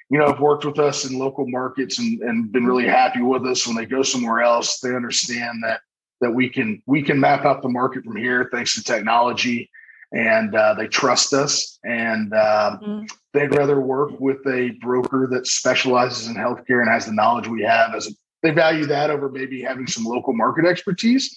you 0.09 0.17
know 0.17 0.27
have 0.27 0.39
worked 0.39 0.65
with 0.65 0.79
us 0.79 1.09
in 1.09 1.19
local 1.19 1.47
markets 1.47 1.99
and, 1.99 2.21
and 2.21 2.51
been 2.51 2.65
really 2.65 2.87
happy 2.87 3.21
with 3.21 3.45
us. 3.45 3.67
When 3.67 3.75
they 3.75 3.85
go 3.85 4.03
somewhere 4.03 4.41
else, 4.41 4.79
they 4.79 4.95
understand 4.95 5.63
that 5.63 5.81
that 6.21 6.31
we 6.31 6.49
can 6.49 6.81
we 6.85 7.01
can 7.01 7.19
map 7.19 7.45
out 7.45 7.61
the 7.61 7.69
market 7.69 8.03
from 8.03 8.15
here 8.15 8.49
thanks 8.51 8.75
to 8.75 8.83
technology, 8.83 9.69
and 10.13 10.55
uh, 10.55 10.73
they 10.73 10.87
trust 10.87 11.33
us, 11.33 11.79
and 11.83 12.33
uh, 12.33 12.77
mm-hmm. 12.81 13.05
they'd 13.33 13.55
rather 13.55 13.79
work 13.79 14.19
with 14.19 14.45
a 14.47 14.71
broker 14.81 15.27
that 15.31 15.47
specializes 15.47 16.27
in 16.27 16.35
healthcare 16.35 16.81
and 16.81 16.89
has 16.89 17.05
the 17.05 17.13
knowledge 17.13 17.47
we 17.47 17.63
have 17.63 17.93
as 17.93 18.07
a, 18.07 18.11
they 18.43 18.51
value 18.51 18.85
that 18.85 19.09
over 19.09 19.29
maybe 19.29 19.61
having 19.61 19.87
some 19.87 20.03
local 20.05 20.33
market 20.33 20.65
expertise. 20.65 21.35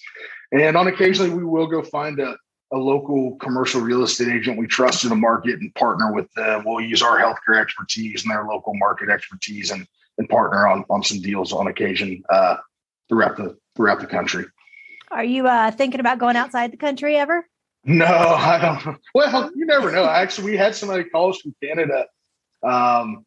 And 0.51 0.77
on 0.77 0.87
occasionally, 0.87 1.31
we 1.31 1.43
will 1.43 1.67
go 1.67 1.81
find 1.81 2.19
a, 2.19 2.37
a 2.73 2.77
local 2.77 3.35
commercial 3.37 3.81
real 3.81 4.03
estate 4.03 4.29
agent 4.29 4.57
we 4.57 4.65
trust 4.65 5.03
in 5.03 5.09
the 5.09 5.15
market 5.15 5.59
and 5.59 5.73
partner 5.75 6.13
with 6.13 6.31
them. 6.33 6.63
We'll 6.65 6.81
use 6.81 7.01
our 7.01 7.19
healthcare 7.19 7.61
expertise 7.61 8.23
and 8.23 8.31
their 8.31 8.45
local 8.45 8.73
market 8.75 9.09
expertise 9.09 9.71
and 9.71 9.85
and 10.17 10.29
partner 10.29 10.67
on 10.67 10.85
on 10.89 11.03
some 11.03 11.21
deals 11.21 11.53
on 11.53 11.67
occasion 11.67 12.23
uh, 12.29 12.57
throughout 13.09 13.37
the 13.37 13.57
throughout 13.75 13.99
the 13.99 14.07
country. 14.07 14.45
Are 15.09 15.23
you 15.23 15.47
uh, 15.47 15.71
thinking 15.71 15.99
about 15.99 16.19
going 16.19 16.37
outside 16.37 16.71
the 16.71 16.77
country 16.77 17.17
ever? 17.17 17.45
No, 17.83 18.05
I 18.05 18.81
don't. 18.83 18.97
Well, 19.13 19.51
you 19.55 19.65
never 19.65 19.91
know. 19.91 20.05
Actually, 20.05 20.51
we 20.51 20.57
had 20.57 20.75
somebody 20.75 21.03
call 21.05 21.31
us 21.31 21.41
from 21.41 21.55
Canada 21.61 22.05
um, 22.63 23.25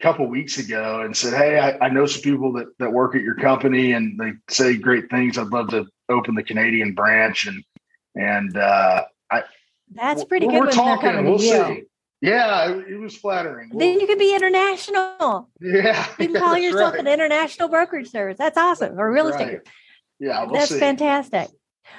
a 0.00 0.02
couple 0.02 0.26
weeks 0.28 0.58
ago 0.58 1.00
and 1.00 1.16
said, 1.16 1.34
"Hey, 1.34 1.58
I, 1.58 1.86
I 1.86 1.88
know 1.88 2.06
some 2.06 2.22
people 2.22 2.52
that 2.54 2.66
that 2.78 2.92
work 2.92 3.16
at 3.16 3.22
your 3.22 3.36
company, 3.36 3.92
and 3.92 4.18
they 4.18 4.32
say 4.48 4.76
great 4.76 5.10
things. 5.10 5.38
I'd 5.38 5.48
love 5.48 5.70
to 5.70 5.86
open 6.08 6.34
the 6.34 6.42
Canadian 6.42 6.94
branch." 6.94 7.46
And 7.46 7.64
And 8.14 8.56
uh, 8.56 9.04
I 9.30 9.42
that's 9.94 10.24
pretty 10.24 10.46
good. 10.46 10.60
We're 10.60 10.70
talking. 10.70 11.24
We'll 11.24 11.38
see. 11.38 11.84
Yeah, 12.20 12.70
it, 12.70 13.00
was 13.00 13.16
flattering. 13.16 13.70
Then 13.74 13.98
you 13.98 14.06
could 14.06 14.18
be 14.18 14.32
international. 14.32 15.50
Yeah, 15.60 16.06
you 16.20 16.28
can 16.28 16.34
call 16.40 16.56
yourself 16.56 16.92
right. 16.92 17.00
an 17.00 17.08
international 17.08 17.68
brokerage 17.68 18.10
service. 18.10 18.38
That's 18.38 18.56
awesome. 18.56 18.98
Or 18.98 19.12
real 19.12 19.26
estate. 19.26 19.46
Right. 19.46 19.60
Yeah, 20.20 20.44
we'll 20.44 20.54
that's 20.54 20.70
see. 20.70 20.78
fantastic. 20.78 21.48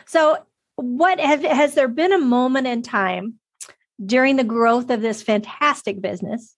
So, 0.05 0.37
what 0.75 1.19
has 1.19 1.43
has 1.43 1.75
there 1.75 1.89
been 1.89 2.13
a 2.13 2.19
moment 2.19 2.67
in 2.67 2.83
time 2.83 3.35
during 4.03 4.37
the 4.37 4.45
growth 4.45 4.89
of 4.91 5.01
this 5.01 5.21
fantastic 5.21 6.01
business? 6.01 6.55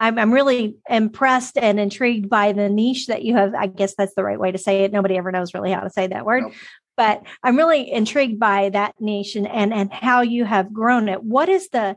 I'm, 0.00 0.18
I'm 0.18 0.32
really 0.32 0.76
impressed 0.88 1.58
and 1.58 1.78
intrigued 1.78 2.28
by 2.28 2.52
the 2.52 2.68
niche 2.68 3.06
that 3.06 3.24
you 3.24 3.36
have. 3.36 3.54
I 3.54 3.66
guess 3.66 3.94
that's 3.94 4.14
the 4.14 4.24
right 4.24 4.40
way 4.40 4.50
to 4.50 4.58
say 4.58 4.84
it. 4.84 4.92
Nobody 4.92 5.16
ever 5.16 5.30
knows 5.30 5.54
really 5.54 5.70
how 5.70 5.80
to 5.80 5.90
say 5.90 6.06
that 6.08 6.24
word. 6.24 6.44
Nope. 6.44 6.52
But 6.96 7.22
I'm 7.42 7.56
really 7.56 7.90
intrigued 7.90 8.38
by 8.38 8.68
that 8.70 8.94
and, 9.00 9.46
and 9.46 9.72
and 9.72 9.92
how 9.92 10.20
you 10.20 10.44
have 10.44 10.72
grown 10.72 11.08
it. 11.08 11.22
What 11.22 11.48
is 11.48 11.68
the 11.70 11.96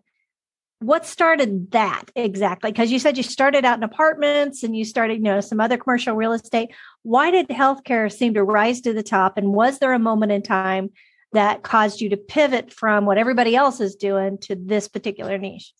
what 0.79 1.05
started 1.05 1.71
that 1.71 2.05
exactly? 2.15 2.71
Because 2.71 2.91
you 2.91 2.99
said 2.99 3.17
you 3.17 3.23
started 3.23 3.65
out 3.65 3.77
in 3.77 3.83
apartments 3.83 4.63
and 4.63 4.75
you 4.75 4.85
started, 4.85 5.15
you 5.15 5.23
know, 5.23 5.41
some 5.41 5.59
other 5.59 5.77
commercial 5.77 6.15
real 6.15 6.33
estate. 6.33 6.69
Why 7.03 7.31
did 7.31 7.47
healthcare 7.47 8.11
seem 8.11 8.33
to 8.35 8.43
rise 8.43 8.81
to 8.81 8.93
the 8.93 9.03
top? 9.03 9.37
And 9.37 9.53
was 9.53 9.79
there 9.79 9.93
a 9.93 9.99
moment 9.99 10.31
in 10.31 10.41
time 10.41 10.91
that 11.31 11.63
caused 11.63 12.01
you 12.01 12.09
to 12.09 12.17
pivot 12.17 12.71
from 12.71 13.05
what 13.05 13.17
everybody 13.17 13.55
else 13.55 13.79
is 13.79 13.95
doing 13.95 14.37
to 14.39 14.55
this 14.55 14.87
particular 14.87 15.37
niche? 15.37 15.73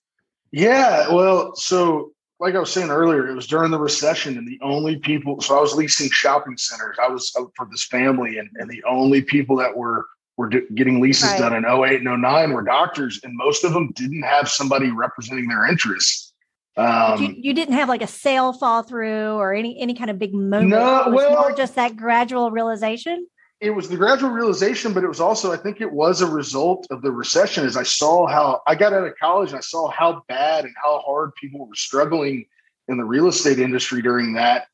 Yeah, 0.52 1.14
well, 1.14 1.56
so 1.56 2.12
like 2.40 2.56
I 2.56 2.60
was 2.60 2.72
saying 2.72 2.90
earlier, 2.90 3.28
it 3.28 3.36
was 3.36 3.48
during 3.48 3.72
the 3.72 3.80
recession, 3.80 4.38
and 4.38 4.48
the 4.48 4.60
only 4.62 4.98
people. 4.98 5.40
So 5.42 5.58
I 5.58 5.62
was 5.62 5.74
leasing 5.74 6.10
shopping 6.10 6.58
centers. 6.58 6.98
I 7.02 7.08
was 7.08 7.32
for 7.56 7.68
this 7.72 7.86
family, 7.86 8.38
and, 8.38 8.50
and 8.56 8.70
the 8.70 8.84
only 8.84 9.22
people 9.22 9.56
that 9.58 9.76
were 9.76 10.06
were 10.38 10.50
getting 10.50 11.00
leases 11.00 11.30
right. 11.30 11.40
done 11.40 11.56
in 11.56 11.66
08 11.66 12.02
and 12.02 12.22
09 12.22 12.52
were 12.52 12.62
doctors, 12.62 13.22
and 13.24 13.34
most 13.36 13.64
of 13.64 13.74
them 13.74 13.92
didn't 13.96 14.24
have 14.24 14.50
somebody 14.50 14.92
representing 14.92 15.48
their 15.48 15.66
interests. 15.66 16.34
Um, 16.78 17.24
you, 17.24 17.36
you, 17.38 17.54
didn't 17.54 17.76
have 17.76 17.88
like 17.88 18.02
a 18.02 18.08
sale 18.08 18.52
fall 18.52 18.84
through 18.84 19.36
or 19.36 19.54
any 19.54 19.80
any 19.80 19.94
kind 19.94 20.10
of 20.10 20.20
big 20.20 20.34
moment. 20.34 20.72
No, 20.72 21.06
well, 21.08 21.32
more 21.32 21.56
just 21.56 21.76
that 21.76 21.96
gradual 21.96 22.52
realization. 22.52 23.28
It 23.66 23.72
was 23.72 23.90
the 23.90 23.98
gradual 23.98 24.30
realization, 24.30 24.94
but 24.94 25.04
it 25.04 25.08
was 25.08 25.20
also 25.20 25.52
I 25.52 25.58
think 25.58 25.82
it 25.82 25.92
was 25.92 26.22
a 26.22 26.28
result 26.28 26.86
of 26.92 27.02
the 27.02 27.12
recession. 27.12 27.66
As 27.66 27.76
I 27.76 27.82
saw 27.82 28.28
how 28.28 28.62
I 28.68 28.76
got 28.76 28.94
out 28.94 29.08
of 29.08 29.16
college, 29.20 29.50
and 29.50 29.58
I 29.58 29.62
saw 29.62 29.90
how 29.90 30.24
bad 30.28 30.66
and 30.66 30.76
how 30.84 31.00
hard 31.00 31.34
people 31.34 31.66
were 31.66 31.74
struggling 31.74 32.46
in 32.88 32.98
the 32.98 33.04
real 33.04 33.28
estate 33.28 33.58
industry 33.58 34.04
during 34.04 34.34
that, 34.34 34.68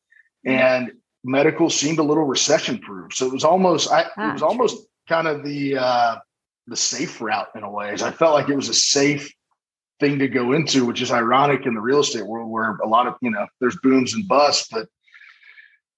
and 0.46 0.92
medical 1.24 1.70
seemed 1.70 2.00
a 2.00 2.04
little 2.04 2.26
recession 2.26 2.80
proof. 2.80 3.14
So 3.14 3.28
it 3.28 3.32
was 3.32 3.46
almost 3.46 3.90
I, 3.90 4.08
ah, 4.18 4.30
it 4.30 4.34
was 4.34 4.42
almost 4.42 4.86
kind 5.08 5.26
of 5.26 5.46
the 5.46 5.78
uh, 5.78 6.16
the 6.68 6.76
safe 6.76 7.22
route 7.22 7.48
in 7.56 7.64
a 7.64 7.72
way. 7.72 7.92
As 7.92 8.04
I 8.04 8.12
felt 8.12 8.34
like 8.34 8.50
it 8.50 8.58
was 8.58 8.68
a 8.68 8.74
safe 8.74 9.34
thing 10.02 10.20
to 10.20 10.28
go 10.28 10.52
into, 10.52 10.86
which 10.86 11.02
is 11.02 11.12
ironic 11.12 11.66
in 11.66 11.76
the 11.76 11.82
real 11.82 12.02
estate 12.02 12.26
world 12.26 12.52
where 12.52 12.76
a 12.84 12.88
lot 12.88 13.08
of 13.08 13.16
you 13.22 13.32
know 13.32 13.48
there's 13.62 13.78
booms 13.78 14.14
and 14.16 14.28
busts, 14.28 14.68
but 14.70 14.90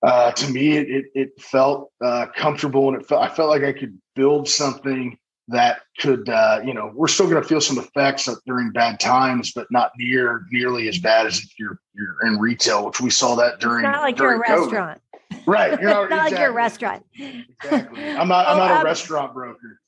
uh, 0.04 0.32
to 0.32 0.52
me 0.52 0.78
it 0.78 0.90
it, 0.90 1.06
it 1.16 1.42
felt 1.42 1.92
uh, 2.04 2.28
comfortable 2.36 2.90
and 2.90 3.02
it 3.02 3.08
felt 3.08 3.22
I 3.22 3.34
felt 3.34 3.50
like 3.50 3.64
I 3.64 3.74
could 3.74 3.98
build 4.16 4.48
something 4.48 5.18
that 5.50 5.82
could 6.00 6.30
uh, 6.30 6.62
you 6.66 6.74
know 6.74 6.92
we're 6.94 7.08
still 7.08 7.30
going 7.30 7.42
to 7.42 7.48
feel 7.48 7.62
some 7.62 7.78
effects 7.78 8.30
during 8.46 8.72
bad 8.72 9.00
times, 9.00 9.52
but 9.54 9.68
not 9.72 9.92
near 9.98 10.46
nearly 10.52 10.88
as 10.88 11.00
bad 11.00 11.26
as 11.26 11.40
if 11.40 11.58
you're 11.58 11.80
you're 11.94 12.28
in 12.28 12.40
retail, 12.40 12.86
which 12.86 13.02
we 13.02 13.10
saw 13.10 13.36
that 13.36 13.60
during. 13.60 13.86
It's 13.86 13.94
not 13.94 14.02
like 14.02 14.18
during 14.18 14.42
you're 14.48 14.56
a 14.56 14.60
COVID. 14.60 14.62
restaurant. 14.62 15.02
Right. 15.46 15.80
You 15.80 15.88
know, 15.88 16.06
not 16.06 16.06
exactly. 16.06 16.32
like 16.32 16.40
your 16.40 16.54
restaurant. 16.54 17.06
Exactly. 17.18 18.10
I'm 18.10 18.28
not, 18.28 18.48
I'm 18.48 18.58
not 18.58 18.72
a 18.72 18.76
um, 18.76 18.86
restaurant 18.86 19.34
broker. 19.34 19.80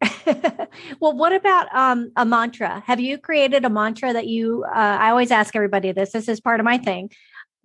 well, 1.00 1.16
what 1.16 1.32
about 1.32 1.74
um, 1.74 2.12
a 2.16 2.24
mantra? 2.24 2.82
Have 2.86 3.00
you 3.00 3.18
created 3.18 3.64
a 3.64 3.70
mantra 3.70 4.12
that 4.12 4.26
you? 4.26 4.64
Uh, 4.64 4.96
I 5.00 5.10
always 5.10 5.30
ask 5.30 5.56
everybody 5.56 5.92
this. 5.92 6.12
This 6.12 6.28
is 6.28 6.40
part 6.40 6.60
of 6.60 6.64
my 6.64 6.78
thing, 6.78 7.10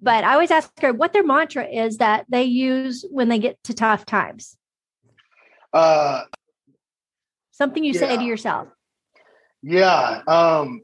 but 0.04 0.26
I 0.26 0.34
always 0.34 0.52
ask 0.52 0.70
her 0.82 0.92
what 0.92 1.14
their 1.14 1.24
mantra 1.24 1.66
is 1.66 1.98
that 1.98 2.26
they 2.28 2.44
use 2.44 3.06
when 3.10 3.30
they 3.30 3.40
get 3.40 3.64
to 3.64 3.74
tough 3.74 4.06
times. 4.06 4.58
Uh, 5.72 6.24
Something 7.52 7.84
you 7.84 7.94
yeah. 7.94 8.00
say 8.00 8.18
to 8.18 8.24
yourself. 8.24 8.68
Yeah. 9.62 10.22
Um, 10.28 10.82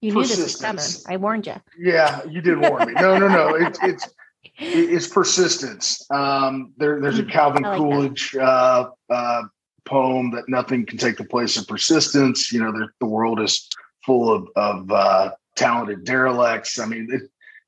you 0.00 0.12
knew 0.12 0.22
this 0.22 0.36
was 0.36 0.56
coming. 0.56 0.84
I 1.08 1.16
warned 1.16 1.46
you. 1.46 1.54
Yeah, 1.78 2.22
you 2.24 2.40
did 2.40 2.58
warn 2.58 2.88
me. 2.88 2.94
No, 2.94 3.16
no, 3.16 3.28
no. 3.28 3.54
It's 3.54 3.78
it's 3.82 4.08
it's 4.58 5.08
persistence. 5.08 6.04
Um, 6.10 6.74
there, 6.76 7.00
there's 7.00 7.18
a 7.18 7.22
mm, 7.22 7.30
Calvin 7.30 7.62
like 7.62 7.78
Coolidge 7.78 8.36
uh, 8.36 8.88
uh, 9.08 9.42
poem 9.86 10.32
that 10.32 10.48
nothing 10.48 10.84
can 10.84 10.98
take 10.98 11.16
the 11.16 11.24
place 11.24 11.56
of 11.56 11.66
persistence. 11.66 12.52
You 12.52 12.64
know, 12.64 12.72
the, 12.72 12.88
the 13.00 13.06
world 13.06 13.40
is 13.40 13.68
full 14.04 14.30
of, 14.30 14.48
of 14.56 14.90
uh, 14.90 15.30
talented 15.56 16.04
derelicts. 16.04 16.78
I 16.78 16.86
mean, 16.86 17.08
it, 17.10 17.22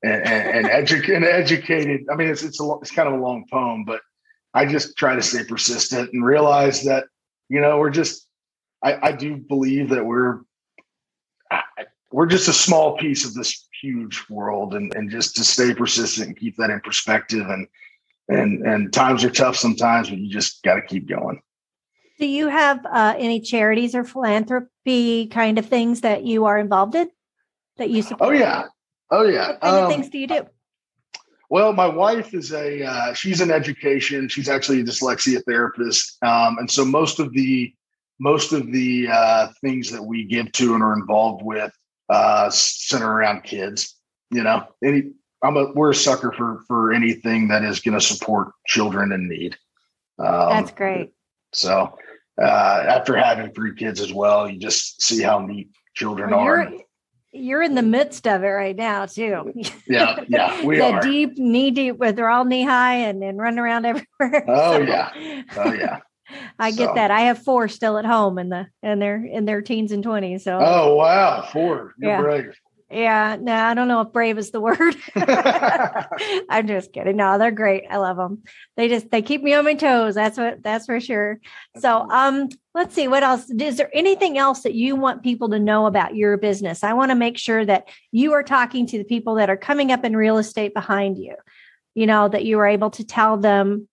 and, 0.07 0.23
and, 0.25 0.67
and, 0.67 0.87
edu- 0.87 1.15
and, 1.15 1.25
educated. 1.25 2.05
I 2.11 2.15
mean, 2.15 2.29
it's 2.29 2.43
it's 2.43 2.59
a 2.59 2.73
it's 2.81 2.91
kind 2.91 3.07
of 3.07 3.15
a 3.15 3.23
long 3.23 3.45
poem, 3.51 3.83
but 3.85 4.01
I 4.53 4.65
just 4.65 4.97
try 4.97 5.15
to 5.15 5.21
stay 5.21 5.43
persistent 5.43 6.13
and 6.13 6.25
realize 6.25 6.83
that 6.83 7.05
you 7.49 7.61
know 7.61 7.77
we're 7.77 7.89
just. 7.89 8.25
I, 8.83 9.07
I 9.07 9.11
do 9.11 9.37
believe 9.37 9.89
that 9.89 10.05
we're 10.05 10.41
we're 12.11 12.25
just 12.25 12.47
a 12.47 12.53
small 12.53 12.97
piece 12.97 13.25
of 13.25 13.33
this 13.33 13.67
huge 13.81 14.23
world 14.29 14.73
and, 14.73 14.93
and 14.95 15.09
just 15.09 15.35
to 15.35 15.43
stay 15.43 15.73
persistent 15.73 16.27
and 16.27 16.37
keep 16.37 16.55
that 16.57 16.69
in 16.69 16.79
perspective 16.81 17.47
and 17.49 17.67
and 18.29 18.65
and 18.65 18.91
times 18.91 19.23
are 19.23 19.29
tough 19.29 19.55
sometimes 19.55 20.09
but 20.09 20.17
you 20.17 20.29
just 20.29 20.63
got 20.63 20.75
to 20.75 20.81
keep 20.81 21.07
going 21.07 21.39
do 22.19 22.25
you 22.25 22.47
have 22.47 22.83
uh, 22.87 23.13
any 23.17 23.39
charities 23.39 23.93
or 23.93 24.03
philanthropy 24.03 25.27
kind 25.27 25.59
of 25.59 25.65
things 25.65 26.01
that 26.01 26.23
you 26.23 26.45
are 26.45 26.57
involved 26.57 26.95
in 26.95 27.09
that 27.77 27.89
you 27.89 28.01
support 28.01 28.35
oh 28.35 28.37
yeah 28.37 28.65
oh 29.11 29.23
yeah 29.23 29.49
what 29.49 29.61
kind 29.61 29.75
um, 29.75 29.83
of 29.85 29.91
things 29.91 30.09
do 30.09 30.17
you 30.17 30.27
do 30.27 30.47
well 31.49 31.73
my 31.73 31.87
wife 31.87 32.33
is 32.33 32.51
a 32.51 32.83
uh, 32.83 33.13
she's 33.13 33.41
in 33.41 33.51
education 33.51 34.27
she's 34.27 34.49
actually 34.49 34.81
a 34.81 34.83
dyslexia 34.83 35.41
therapist 35.45 36.17
um, 36.23 36.57
and 36.59 36.69
so 36.69 36.83
most 36.85 37.19
of 37.19 37.31
the 37.33 37.73
most 38.19 38.53
of 38.53 38.71
the 38.71 39.07
uh, 39.11 39.47
things 39.61 39.91
that 39.91 40.03
we 40.03 40.23
give 40.23 40.51
to 40.53 40.73
and 40.73 40.83
are 40.83 40.93
involved 40.93 41.43
with 41.43 41.71
uh, 42.09 42.49
center 42.49 43.11
around 43.11 43.43
kids. 43.43 43.95
You 44.31 44.43
know, 44.43 44.65
any 44.83 45.11
I'm 45.43 45.57
a 45.57 45.71
we're 45.73 45.91
a 45.91 45.95
sucker 45.95 46.31
for 46.31 46.63
for 46.67 46.91
anything 46.91 47.47
that 47.49 47.63
is 47.63 47.79
going 47.79 47.97
to 47.97 48.05
support 48.05 48.51
children 48.65 49.11
in 49.11 49.27
need. 49.27 49.55
Um, 50.19 50.49
That's 50.49 50.71
great. 50.71 51.13
So 51.53 51.97
uh, 52.41 52.85
after 52.87 53.15
having 53.15 53.53
three 53.53 53.75
kids 53.75 54.01
as 54.01 54.11
well, 54.11 54.49
you 54.49 54.59
just 54.59 55.01
see 55.01 55.21
how 55.21 55.39
neat 55.39 55.69
children 55.95 56.31
well, 56.31 56.39
are. 56.39 56.71
You're 57.37 57.61
in 57.61 57.75
the 57.75 57.81
midst 57.81 58.27
of 58.27 58.43
it 58.43 58.47
right 58.47 58.75
now 58.75 59.05
too. 59.05 59.53
Yeah, 59.87 60.23
yeah, 60.27 60.63
we 60.63 60.81
are 60.81 60.99
deep, 61.01 61.37
knee 61.37 61.71
deep, 61.71 61.97
where 61.97 62.11
they're 62.11 62.29
all 62.29 62.45
knee 62.45 62.63
high 62.63 62.95
and, 62.95 63.23
and 63.23 63.37
running 63.37 63.59
around 63.59 63.85
everywhere. 64.19 64.45
Oh 64.47 64.73
so, 64.73 64.77
yeah, 64.79 65.43
oh 65.57 65.73
yeah. 65.73 65.99
I 66.59 66.71
so. 66.71 66.77
get 66.77 66.95
that. 66.95 67.11
I 67.11 67.21
have 67.21 67.43
four 67.43 67.67
still 67.67 67.97
at 67.97 68.05
home 68.05 68.37
in 68.37 68.49
the 68.49 68.67
and 68.83 69.01
they're 69.01 69.23
in 69.23 69.45
their 69.45 69.61
teens 69.61 69.91
and 69.91 70.03
twenties. 70.03 70.43
So 70.43 70.59
oh 70.61 70.95
wow, 70.95 71.47
four. 71.51 71.93
You're 71.97 72.11
yeah. 72.11 72.21
brave. 72.21 72.59
Yeah, 72.89 73.35
no, 73.39 73.53
I 73.53 73.73
don't 73.73 73.89
know 73.89 73.99
if 73.99 74.13
brave 74.13 74.37
is 74.37 74.51
the 74.51 74.61
word. 74.61 74.95
I'm 76.49 76.67
just 76.67 76.93
kidding. 76.93 77.17
No, 77.17 77.37
they're 77.37 77.51
great. 77.51 77.83
I 77.89 77.97
love 77.97 78.15
them. 78.15 78.43
They 78.77 78.87
just 78.87 79.11
they 79.11 79.21
keep 79.21 79.43
me 79.43 79.53
on 79.53 79.65
my 79.65 79.73
toes. 79.73 80.15
That's 80.15 80.37
what 80.37 80.63
that's 80.63 80.85
for 80.85 81.01
sure. 81.01 81.39
So, 81.79 82.09
um, 82.09 82.47
let's 82.73 82.95
see 82.95 83.09
what 83.09 83.23
else. 83.23 83.49
Is 83.49 83.75
there 83.75 83.89
anything 83.93 84.37
else 84.37 84.61
that 84.61 84.73
you 84.73 84.95
want 84.95 85.21
people 85.21 85.49
to 85.49 85.59
know 85.59 85.85
about 85.85 86.15
your 86.15 86.37
business? 86.37 86.81
I 86.81 86.93
want 86.93 87.11
to 87.11 87.15
make 87.15 87.37
sure 87.37 87.65
that 87.65 87.89
you 88.13 88.31
are 88.31 88.43
talking 88.43 88.87
to 88.87 88.97
the 88.97 89.03
people 89.03 89.35
that 89.35 89.49
are 89.49 89.57
coming 89.57 89.91
up 89.91 90.05
in 90.05 90.15
real 90.15 90.37
estate 90.37 90.73
behind 90.73 91.17
you. 91.17 91.35
You 91.93 92.05
know 92.05 92.29
that 92.29 92.45
you 92.45 92.57
are 92.59 92.67
able 92.67 92.91
to 92.91 93.03
tell 93.03 93.35
them 93.35 93.89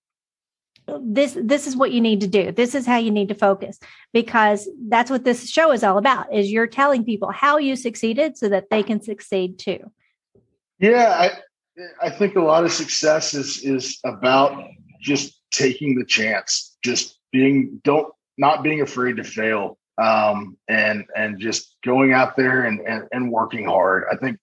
this 1.01 1.37
this 1.41 1.67
is 1.67 1.77
what 1.77 1.93
you 1.93 2.01
need 2.01 2.21
to 2.21 2.27
do. 2.27 2.53
This 2.53 2.75
is 2.75 2.87
how 2.87 2.97
you 2.97 3.11
need 3.11 3.29
to 3.29 3.35
focus 3.35 3.79
because 4.13 4.69
that's 4.89 5.11
what 5.11 5.25
this 5.25 5.49
show 5.49 5.73
is 5.73 5.83
all 5.83 5.99
about 5.99 6.33
is 6.33 6.53
you're 6.53 6.67
telling 6.67 7.05
people 7.05 7.31
how 7.31 7.59
you 7.59 7.77
succeeded 7.77 8.37
so 8.37 8.49
that 8.49 8.71
they 8.71 8.83
can 8.83 9.01
succeed 9.01 9.59
too. 9.59 9.91
Yeah 10.79 11.15
i 11.19 11.31
i 12.03 12.11
think 12.11 12.37
a 12.37 12.41
lot 12.41 12.65
of 12.65 12.73
success 12.73 13.35
is 13.35 13.65
is 13.65 13.99
about 14.05 14.65
just 15.01 15.41
taking 15.51 15.97
the 15.97 16.05
chance 16.05 16.77
just 16.85 17.19
being 17.33 17.81
don't 17.85 18.13
not 18.39 18.63
being 18.63 18.81
afraid 18.81 19.17
to 19.17 19.25
fail 19.25 19.79
um, 19.99 20.57
and 20.69 21.05
and 21.17 21.39
just 21.39 21.77
going 21.85 22.13
out 22.13 22.37
there 22.37 22.65
and, 22.65 22.81
and 22.81 23.05
and 23.13 23.31
working 23.31 23.67
hard. 23.67 24.05
I 24.11 24.17
think 24.17 24.39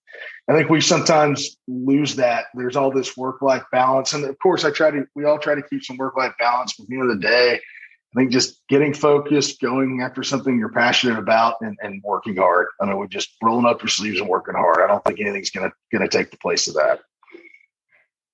I 0.48 0.53
think 0.53 0.69
we 0.69 0.81
sometimes 0.81 1.57
lose 1.67 2.15
that. 2.15 2.45
There's 2.53 2.75
all 2.75 2.91
this 2.91 3.15
work 3.15 3.41
life 3.41 3.63
balance. 3.71 4.13
And 4.13 4.25
of 4.25 4.38
course, 4.39 4.65
I 4.65 4.71
try 4.71 4.91
to, 4.91 5.05
we 5.15 5.25
all 5.25 5.39
try 5.39 5.55
to 5.55 5.62
keep 5.62 5.83
some 5.83 5.98
work 5.98 6.17
life 6.17 6.33
balance. 6.39 6.74
But 6.74 6.83
at 6.83 6.89
the 6.89 6.95
end 6.95 7.10
of 7.10 7.15
the 7.15 7.27
day, 7.27 7.55
I 7.55 8.19
think 8.19 8.31
just 8.31 8.62
getting 8.67 8.93
focused, 8.93 9.62
going 9.62 10.01
after 10.01 10.24
something 10.24 10.57
you're 10.57 10.69
passionate 10.69 11.17
about, 11.17 11.55
and, 11.62 11.77
and 11.81 12.01
working 12.03 12.36
hard. 12.36 12.67
I 12.81 12.86
mean, 12.86 12.98
we're 12.98 13.07
just 13.07 13.29
rolling 13.41 13.65
up 13.65 13.81
your 13.81 13.88
sleeves 13.88 14.19
and 14.19 14.27
working 14.27 14.55
hard. 14.55 14.81
I 14.81 14.88
don't 14.88 15.03
think 15.05 15.21
anything's 15.21 15.51
gonna 15.51 15.71
gonna 15.93 16.10
take 16.10 16.31
the 16.31 16.38
place 16.38 16.67
of 16.67 16.74
that. 16.74 17.00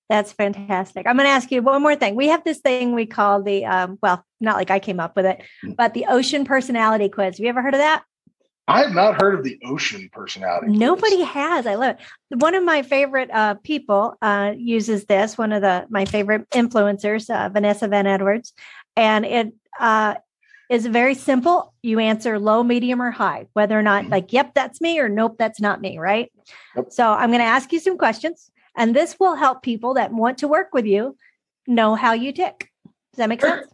That's 0.10 0.32
fantastic. 0.32 1.06
I'm 1.06 1.18
going 1.18 1.28
to 1.28 1.34
ask 1.34 1.52
you 1.52 1.62
one 1.62 1.82
more 1.82 1.96
thing. 1.96 2.16
We 2.16 2.30
have 2.30 2.44
this 2.46 2.60
thing 2.60 2.96
we 2.96 3.06
call 3.06 3.44
the, 3.44 3.66
um, 3.66 4.00
well, 4.02 4.24
not 4.40 4.56
like 4.56 4.72
I 4.72 4.80
came 4.80 5.02
up 5.02 5.18
with 5.18 5.26
it, 5.26 5.42
mm. 5.66 5.76
but 5.76 5.94
the 5.94 6.06
Ocean 6.08 6.46
Personality 6.46 7.10
Quiz. 7.10 7.36
Have 7.36 7.44
you 7.44 7.50
ever 7.50 7.62
heard 7.62 7.74
of 7.74 7.80
that? 7.80 8.04
I 8.68 8.82
have 8.82 8.94
not 8.94 9.22
heard 9.22 9.36
of 9.36 9.44
the 9.44 9.60
Ocean 9.64 10.10
Personality. 10.12 10.68
Nobody 10.68 11.18
quiz. 11.18 11.30
has. 11.30 11.68
I 11.68 11.76
love 11.76 11.96
it. 11.96 12.42
One 12.42 12.54
of 12.54 12.64
my 12.64 12.82
favorite 12.82 13.30
uh, 13.32 13.56
people 13.56 14.16
uh, 14.22 14.54
uses 14.58 15.06
this. 15.06 15.38
One 15.38 15.54
of 15.54 15.62
the 15.62 15.86
my 15.90 16.06
favorite 16.06 16.50
influencers, 16.50 17.30
uh, 17.30 17.50
Vanessa 17.50 17.88
Van 17.88 18.06
Edwards, 18.06 18.54
and 18.96 19.26
it 19.26 19.54
uh, 19.80 20.16
is 20.70 20.86
very 20.86 21.16
simple. 21.16 21.74
You 21.82 22.00
answer 22.00 22.40
low, 22.40 22.62
medium, 22.64 23.02
or 23.02 23.12
high, 23.12 23.48
whether 23.54 23.78
or 23.78 23.84
not 23.84 24.04
mm-hmm. 24.04 24.12
like, 24.12 24.34
yep, 24.34 24.54
that's 24.54 24.82
me, 24.82 25.00
or 25.00 25.08
nope, 25.08 25.38
that's 25.40 25.62
not 25.62 25.80
me. 25.80 25.98
Right. 25.98 26.32
Yep. 26.76 26.92
So 26.92 27.10
I'm 27.10 27.30
going 27.30 27.40
to 27.40 27.46
ask 27.46 27.72
you 27.72 27.80
some 27.80 27.98
questions. 27.98 28.52
And 28.76 28.96
this 28.96 29.20
will 29.20 29.36
help 29.36 29.64
people 29.64 29.96
that 29.96 30.12
want 30.12 30.38
to 30.40 30.48
work 30.48 30.70
with 30.72 30.86
you 30.86 31.18
know 31.66 31.96
how 31.96 32.14
you 32.14 32.32
tick. 32.32 32.70
Does 32.86 33.18
that 33.18 33.30
make 33.30 33.42
sense? 33.42 33.68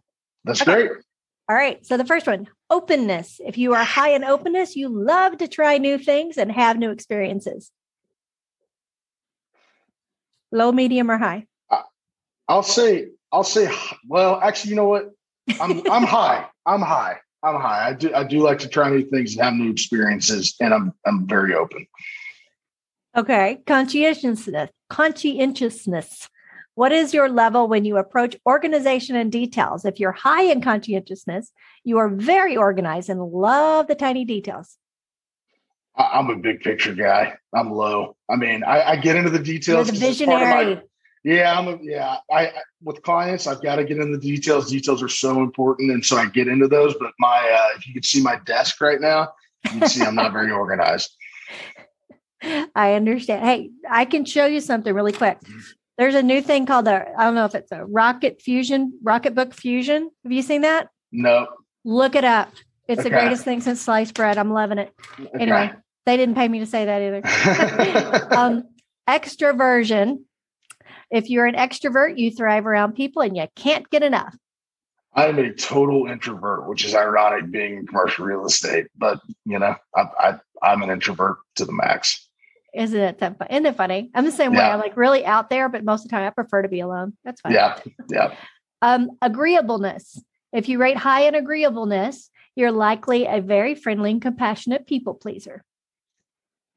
That's 0.45 0.61
okay. 0.61 0.87
great. 0.87 0.91
All 1.49 1.55
right. 1.55 1.85
So 1.85 1.97
the 1.97 2.05
first 2.05 2.25
one 2.25 2.47
openness. 2.69 3.39
If 3.45 3.57
you 3.57 3.73
are 3.73 3.83
high 3.83 4.09
in 4.09 4.23
openness, 4.23 4.75
you 4.75 4.89
love 4.89 5.37
to 5.37 5.47
try 5.47 5.77
new 5.77 5.97
things 5.97 6.37
and 6.37 6.51
have 6.51 6.77
new 6.77 6.91
experiences. 6.91 7.71
Low, 10.51 10.71
medium, 10.71 11.11
or 11.11 11.17
high? 11.17 11.45
I'll 12.47 12.63
say, 12.63 13.07
I'll 13.31 13.43
say, 13.43 13.73
well, 14.07 14.39
actually, 14.41 14.71
you 14.71 14.75
know 14.75 14.87
what? 14.87 15.11
I'm, 15.59 15.81
I'm 15.89 16.03
high. 16.03 16.45
I'm 16.65 16.81
high. 16.81 17.17
I'm 17.41 17.59
high. 17.59 17.89
I 17.89 17.93
do, 17.93 18.13
I 18.13 18.23
do 18.23 18.39
like 18.39 18.59
to 18.59 18.67
try 18.67 18.89
new 18.89 19.03
things 19.03 19.35
and 19.35 19.43
have 19.43 19.53
new 19.53 19.69
experiences, 19.71 20.55
and 20.59 20.73
I'm, 20.73 20.93
I'm 21.05 21.27
very 21.27 21.53
open. 21.55 21.87
Okay. 23.15 23.61
Conscientiousness. 23.65 24.69
Conscientiousness. 24.89 26.29
What 26.75 26.91
is 26.91 27.13
your 27.13 27.29
level 27.29 27.67
when 27.67 27.85
you 27.85 27.97
approach 27.97 28.35
organization 28.47 29.15
and 29.15 29.31
details? 29.31 29.85
If 29.85 29.99
you're 29.99 30.11
high 30.11 30.43
in 30.43 30.61
conscientiousness, 30.61 31.51
you 31.83 31.99
are 31.99 32.09
very 32.09 32.57
organized 32.57 33.09
and 33.09 33.21
love 33.21 33.87
the 33.87 33.95
tiny 33.95 34.25
details. 34.25 34.77
I'm 35.95 36.31
a 36.31 36.35
big 36.35 36.61
picture 36.61 36.95
guy. 36.95 37.35
I'm 37.53 37.71
low. 37.71 38.15
I 38.27 38.35
mean, 38.35 38.63
I, 38.63 38.91
I 38.91 38.95
get 38.95 39.15
into 39.15 39.29
the 39.29 39.37
details. 39.37 39.87
You're 39.87 39.93
the 39.93 39.99
visionary. 39.99 40.75
My, 40.75 40.81
yeah, 41.23 41.57
I'm 41.57 41.67
a, 41.67 41.77
yeah. 41.81 42.17
I, 42.31 42.47
I 42.47 42.53
with 42.81 43.03
clients, 43.03 43.45
I've 43.45 43.61
got 43.61 43.75
to 43.75 43.83
get 43.83 43.97
into 43.97 44.17
the 44.17 44.21
details. 44.21 44.71
Details 44.71 45.03
are 45.03 45.07
so 45.07 45.41
important, 45.41 45.91
and 45.91 46.03
so 46.03 46.17
I 46.17 46.25
get 46.25 46.47
into 46.47 46.67
those. 46.67 46.95
But 46.99 47.11
my, 47.19 47.37
uh, 47.37 47.77
if 47.77 47.87
you 47.87 47.93
could 47.93 48.05
see 48.05 48.21
my 48.21 48.39
desk 48.45 48.81
right 48.81 48.99
now, 48.99 49.33
you'd 49.71 49.87
see 49.87 50.03
I'm 50.03 50.15
not 50.15 50.33
very 50.33 50.51
organized. 50.51 51.15
I 52.75 52.93
understand. 52.93 53.45
Hey, 53.45 53.69
I 53.89 54.05
can 54.05 54.25
show 54.25 54.47
you 54.47 54.59
something 54.59 54.93
really 54.93 55.13
quick. 55.13 55.37
There's 55.97 56.15
a 56.15 56.23
new 56.23 56.41
thing 56.41 56.65
called 56.65 56.85
the 56.85 57.05
I 57.17 57.23
don't 57.23 57.35
know 57.35 57.45
if 57.45 57.55
it's 57.55 57.71
a 57.71 57.85
Rocket 57.85 58.41
Fusion, 58.41 58.99
Rocketbook 59.03 59.53
Fusion. 59.53 60.09
Have 60.23 60.31
you 60.31 60.41
seen 60.41 60.61
that? 60.61 60.89
No. 61.11 61.47
Look 61.85 62.15
it 62.15 62.23
up. 62.23 62.51
It's 62.87 62.99
okay. 62.99 63.09
the 63.09 63.15
greatest 63.15 63.43
thing 63.43 63.61
since 63.61 63.81
sliced 63.81 64.15
bread. 64.15 64.37
I'm 64.37 64.51
loving 64.51 64.77
it. 64.77 64.93
Okay. 65.19 65.29
Anyway, 65.39 65.71
they 66.05 66.17
didn't 66.17 66.35
pay 66.35 66.47
me 66.47 66.59
to 66.59 66.65
say 66.65 66.85
that 66.85 67.01
either. 67.01 68.31
um, 68.35 68.63
extroversion. 69.07 70.23
If 71.11 71.29
you're 71.29 71.45
an 71.45 71.55
extrovert, 71.55 72.17
you 72.17 72.31
thrive 72.31 72.65
around 72.65 72.93
people 72.93 73.21
and 73.21 73.37
you 73.37 73.45
can't 73.55 73.87
get 73.89 74.01
enough. 74.01 74.35
I 75.15 75.27
am 75.27 75.37
a 75.37 75.53
total 75.53 76.07
introvert, 76.07 76.67
which 76.67 76.83
is 76.85 76.95
ironic 76.95 77.51
being 77.51 77.77
in 77.77 77.87
commercial 77.87 78.25
real 78.25 78.45
estate. 78.45 78.87
But 78.97 79.19
you 79.45 79.59
know, 79.59 79.75
I, 79.95 80.01
I 80.19 80.39
I'm 80.63 80.81
an 80.81 80.89
introvert 80.89 81.37
to 81.55 81.65
the 81.65 81.71
max. 81.71 82.27
Isn't 82.73 82.99
it 82.99 83.19
that 83.19 83.37
fun? 83.37 83.47
Isn't 83.49 83.65
it 83.65 83.75
funny? 83.75 84.09
I'm 84.15 84.25
the 84.25 84.31
same 84.31 84.53
yeah. 84.53 84.59
way. 84.59 84.73
I'm 84.73 84.79
like 84.79 84.97
really 84.97 85.25
out 85.25 85.49
there, 85.49 85.69
but 85.69 85.83
most 85.83 86.05
of 86.05 86.09
the 86.09 86.15
time 86.15 86.25
I 86.25 86.31
prefer 86.31 86.63
to 86.63 86.69
be 86.69 86.79
alone. 86.79 87.13
That's 87.23 87.41
fine. 87.41 87.53
Yeah. 87.53 87.79
Yeah. 88.09 88.35
um, 88.81 89.11
agreeableness. 89.21 90.21
If 90.51 90.69
you 90.69 90.79
rate 90.79 90.97
high 90.97 91.21
in 91.27 91.35
agreeableness, 91.35 92.29
you're 92.55 92.71
likely 92.71 93.25
a 93.25 93.41
very 93.41 93.75
friendly 93.75 94.11
and 94.11 94.21
compassionate 94.21 94.87
people 94.87 95.13
pleaser. 95.13 95.63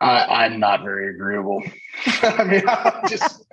I, 0.01 0.47
am 0.47 0.61
not 0.61 0.83
very 0.83 1.15
agreeable. 1.15 1.63
I 2.23 2.45
mean, 2.45 2.63
I 2.69 3.07
just 3.09 3.47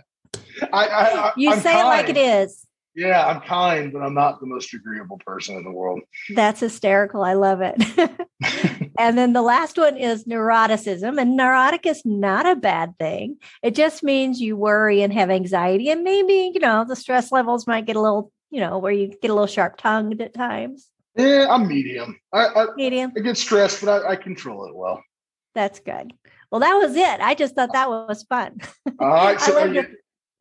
I, 0.74 0.88
I, 0.88 1.34
you 1.38 1.52
I'm 1.52 1.60
say 1.60 1.72
kind. 1.72 1.82
it 1.82 1.90
like 1.90 2.10
it 2.10 2.18
is. 2.18 2.66
Yeah, 2.96 3.26
I'm 3.26 3.42
kind, 3.42 3.92
but 3.92 4.04
I'm 4.04 4.14
not 4.14 4.40
the 4.40 4.46
most 4.46 4.74
agreeable 4.74 5.18
person 5.26 5.58
in 5.58 5.64
the 5.64 5.72
world. 5.72 6.02
That's 6.34 6.60
hysterical. 6.60 7.24
I 7.24 7.34
love 7.34 7.62
it. 7.62 7.76
and 9.00 9.18
then 9.18 9.34
the 9.34 9.42
last 9.42 9.78
one 9.78 9.98
is 9.98 10.26
neuroticism. 10.26 11.20
And 11.20 11.36
neurotic 11.36 11.86
is 11.86 12.04
not 12.06 12.46
a 12.46 12.56
bad 12.56 12.98
thing. 13.00 13.38
It 13.64 13.74
just 13.74 14.04
means 14.04 14.40
you 14.40 14.56
worry 14.56 15.02
and 15.02 15.12
have 15.12 15.32
anxiety. 15.32 15.90
And 15.90 16.04
maybe, 16.04 16.52
you 16.54 16.60
know, 16.60 16.86
the 16.88 16.96
stress 16.96 17.32
levels 17.32 17.66
might 17.66 17.86
get 17.86 17.96
a 17.96 18.02
little, 18.02 18.32
you 18.52 18.60
know, 18.60 18.78
where 18.78 18.92
you 18.92 19.08
get 19.08 19.32
a 19.32 19.34
little 19.34 19.48
sharp 19.48 19.78
tongued 19.78 20.22
at 20.22 20.36
times. 20.36 20.88
Yeah, 21.16 21.48
I'm 21.50 21.68
medium. 21.68 22.20
I, 22.32 22.46
I 22.48 22.66
medium. 22.76 23.12
I 23.18 23.22
get 23.22 23.38
stressed, 23.38 23.84
but 23.84 24.06
I, 24.06 24.12
I 24.12 24.16
control 24.16 24.66
it 24.66 24.76
well. 24.76 25.04
That's 25.56 25.80
good. 25.80 26.14
Well, 26.52 26.62
that 26.62 26.74
was 26.74 26.96
it. 26.96 27.20
I 27.20 27.34
just 27.34 27.56
thought 27.56 27.74
that 27.74 27.90
was 27.90 28.24
fun. 28.24 28.60
All 29.00 29.08
right. 29.08 29.40
So 29.42 29.66
you, 29.66 29.86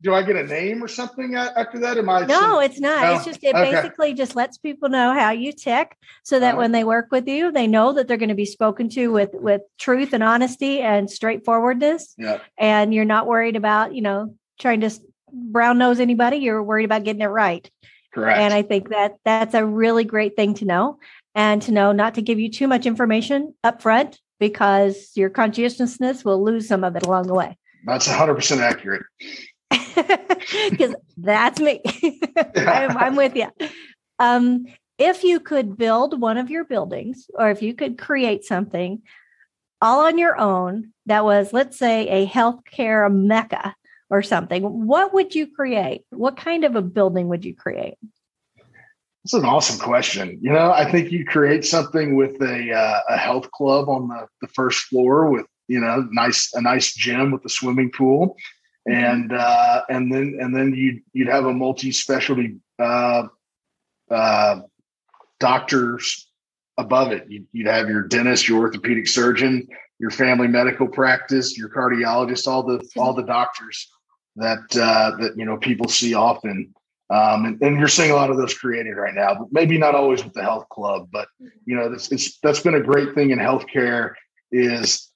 do 0.03 0.13
I 0.13 0.21
get 0.21 0.35
a 0.35 0.43
name 0.43 0.83
or 0.83 0.89
something 0.89 1.33
after 1.35 1.79
that? 1.79 1.97
Am 1.97 2.09
I? 2.09 2.25
No, 2.25 2.59
it's 2.59 2.79
not. 2.79 3.03
No? 3.03 3.15
It's 3.15 3.25
just 3.25 3.41
it 3.41 3.55
okay. 3.55 3.71
basically 3.71 4.13
just 4.13 4.35
lets 4.35 4.57
people 4.57 4.89
know 4.89 5.13
how 5.13 5.31
you 5.31 5.53
tick, 5.53 5.95
so 6.23 6.39
that 6.41 6.49
uh-huh. 6.49 6.57
when 6.57 6.71
they 6.73 6.83
work 6.83 7.07
with 7.09 7.27
you, 7.27 7.51
they 7.51 7.67
know 7.67 7.93
that 7.93 8.07
they're 8.07 8.17
going 8.17 8.29
to 8.29 8.35
be 8.35 8.45
spoken 8.45 8.89
to 8.89 9.07
with 9.07 9.29
with 9.33 9.61
truth 9.79 10.11
and 10.11 10.21
honesty 10.21 10.81
and 10.81 11.09
straightforwardness. 11.09 12.15
Yeah. 12.17 12.39
And 12.57 12.93
you're 12.93 13.05
not 13.05 13.27
worried 13.27 13.55
about 13.55 13.95
you 13.95 14.01
know 14.01 14.35
trying 14.59 14.81
to 14.81 14.91
brown 15.31 15.77
nose 15.77 16.01
anybody. 16.01 16.37
You're 16.37 16.61
worried 16.61 16.85
about 16.85 17.05
getting 17.05 17.21
it 17.21 17.27
right. 17.27 17.69
Correct. 18.13 18.39
And 18.39 18.53
I 18.53 18.61
think 18.61 18.89
that 18.89 19.15
that's 19.23 19.55
a 19.55 19.65
really 19.65 20.03
great 20.03 20.35
thing 20.35 20.53
to 20.55 20.65
know, 20.65 20.99
and 21.33 21.61
to 21.61 21.71
know 21.71 21.93
not 21.93 22.15
to 22.15 22.21
give 22.21 22.39
you 22.39 22.51
too 22.51 22.67
much 22.67 22.85
information 22.85 23.53
up 23.63 23.81
front 23.81 24.19
because 24.37 25.11
your 25.15 25.29
conscientiousness 25.29 26.25
will 26.25 26.43
lose 26.43 26.67
some 26.67 26.83
of 26.83 26.97
it 26.97 27.05
along 27.05 27.27
the 27.27 27.33
way. 27.33 27.57
That's 27.85 28.07
100% 28.07 28.59
accurate 28.59 29.03
because 30.69 30.95
that's 31.17 31.59
me. 31.59 31.81
I'm, 32.55 32.97
I'm, 32.97 33.15
with 33.15 33.35
you. 33.35 33.47
Um, 34.19 34.65
if 34.97 35.23
you 35.23 35.39
could 35.39 35.77
build 35.77 36.19
one 36.19 36.37
of 36.37 36.49
your 36.49 36.63
buildings, 36.63 37.27
or 37.33 37.49
if 37.49 37.61
you 37.61 37.73
could 37.73 37.97
create 37.97 38.43
something 38.43 39.01
all 39.81 40.05
on 40.05 40.17
your 40.17 40.39
own 40.39 40.93
that 41.07 41.25
was, 41.25 41.51
let's 41.53 41.77
say, 41.77 42.07
a 42.07 42.27
healthcare 42.27 43.13
mecca 43.13 43.75
or 44.09 44.21
something, 44.21 44.63
what 44.63 45.13
would 45.13 45.35
you 45.35 45.47
create? 45.47 46.03
What 46.09 46.37
kind 46.37 46.63
of 46.63 46.75
a 46.75 46.81
building 46.81 47.27
would 47.29 47.43
you 47.43 47.55
create? 47.55 47.95
That's 49.23 49.33
an 49.33 49.45
awesome 49.45 49.79
question. 49.79 50.37
You 50.41 50.51
know, 50.51 50.71
I 50.71 50.89
think 50.89 51.11
you 51.11 51.25
create 51.25 51.63
something 51.63 52.15
with 52.15 52.41
a 52.41 52.73
uh, 52.73 52.99
a 53.09 53.17
health 53.17 53.49
club 53.51 53.87
on 53.87 54.09
the, 54.09 54.27
the 54.41 54.47
first 54.49 54.85
floor 54.85 55.31
with 55.31 55.45
you 55.69 55.79
know 55.79 56.05
nice 56.11 56.51
a 56.53 56.61
nice 56.61 56.93
gym 56.93 57.31
with 57.31 57.45
a 57.45 57.49
swimming 57.49 57.89
pool. 57.89 58.35
And 58.85 59.31
uh, 59.31 59.83
and 59.89 60.13
then 60.13 60.37
and 60.39 60.55
then 60.55 60.73
you'd 60.73 61.01
you'd 61.13 61.29
have 61.29 61.45
a 61.45 61.53
multi-specialty 61.53 62.57
uh, 62.79 63.27
uh, 64.09 64.61
doctors 65.39 66.27
above 66.77 67.11
it. 67.11 67.25
You'd, 67.29 67.47
you'd 67.53 67.67
have 67.67 67.89
your 67.89 68.03
dentist, 68.03 68.47
your 68.47 68.59
orthopedic 68.59 69.07
surgeon, 69.07 69.67
your 69.99 70.11
family 70.11 70.47
medical 70.47 70.87
practice, 70.87 71.57
your 71.57 71.69
cardiologist, 71.69 72.47
all 72.47 72.63
the 72.63 72.85
all 72.97 73.13
the 73.13 73.23
doctors 73.23 73.89
that 74.35 74.63
uh, 74.75 75.15
that 75.17 75.37
you 75.37 75.45
know 75.45 75.57
people 75.57 75.87
see 75.87 76.13
often. 76.13 76.73
Um, 77.09 77.45
and, 77.45 77.61
and, 77.61 77.77
you're 77.77 77.89
seeing 77.89 78.09
a 78.09 78.15
lot 78.15 78.31
of 78.31 78.37
those 78.37 78.57
created 78.57 78.95
right 78.95 79.13
now, 79.13 79.35
but 79.35 79.49
maybe 79.51 79.77
not 79.77 79.93
always 79.93 80.23
with 80.23 80.33
the 80.33 80.41
health 80.41 80.67
club. 80.69 81.09
But 81.11 81.27
you 81.65 81.75
know, 81.75 81.89
that's 81.89 82.11
it's, 82.11 82.39
that's 82.39 82.61
been 82.61 82.75
a 82.75 82.81
great 82.81 83.13
thing 83.13 83.29
in 83.29 83.39
healthcare 83.39 84.13
is 84.51 85.12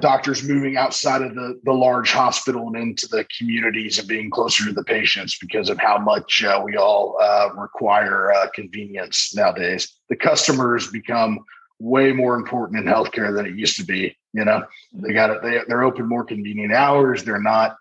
doctors 0.00 0.42
moving 0.42 0.76
outside 0.76 1.22
of 1.22 1.34
the, 1.34 1.60
the 1.64 1.72
large 1.72 2.10
hospital 2.10 2.66
and 2.66 2.76
into 2.76 3.06
the 3.08 3.26
communities 3.36 3.98
and 3.98 4.08
being 4.08 4.30
closer 4.30 4.64
to 4.64 4.72
the 4.72 4.84
patients 4.84 5.38
because 5.38 5.68
of 5.68 5.78
how 5.78 5.98
much 5.98 6.44
uh, 6.44 6.60
we 6.64 6.76
all 6.76 7.16
uh, 7.20 7.50
require 7.56 8.32
uh, 8.32 8.48
convenience 8.54 9.34
nowadays. 9.34 9.96
The 10.08 10.16
customers 10.16 10.90
become 10.90 11.40
way 11.78 12.12
more 12.12 12.34
important 12.34 12.80
in 12.80 12.92
healthcare 12.92 13.34
than 13.34 13.46
it 13.46 13.54
used 13.54 13.76
to 13.78 13.84
be. 13.84 14.16
You 14.32 14.44
know, 14.44 14.64
they 14.92 15.12
got 15.12 15.30
it. 15.30 15.42
They, 15.42 15.60
they're 15.66 15.82
open 15.82 16.06
more 16.06 16.24
convenient 16.24 16.72
hours. 16.72 17.24
They're 17.24 17.40
not. 17.40 17.76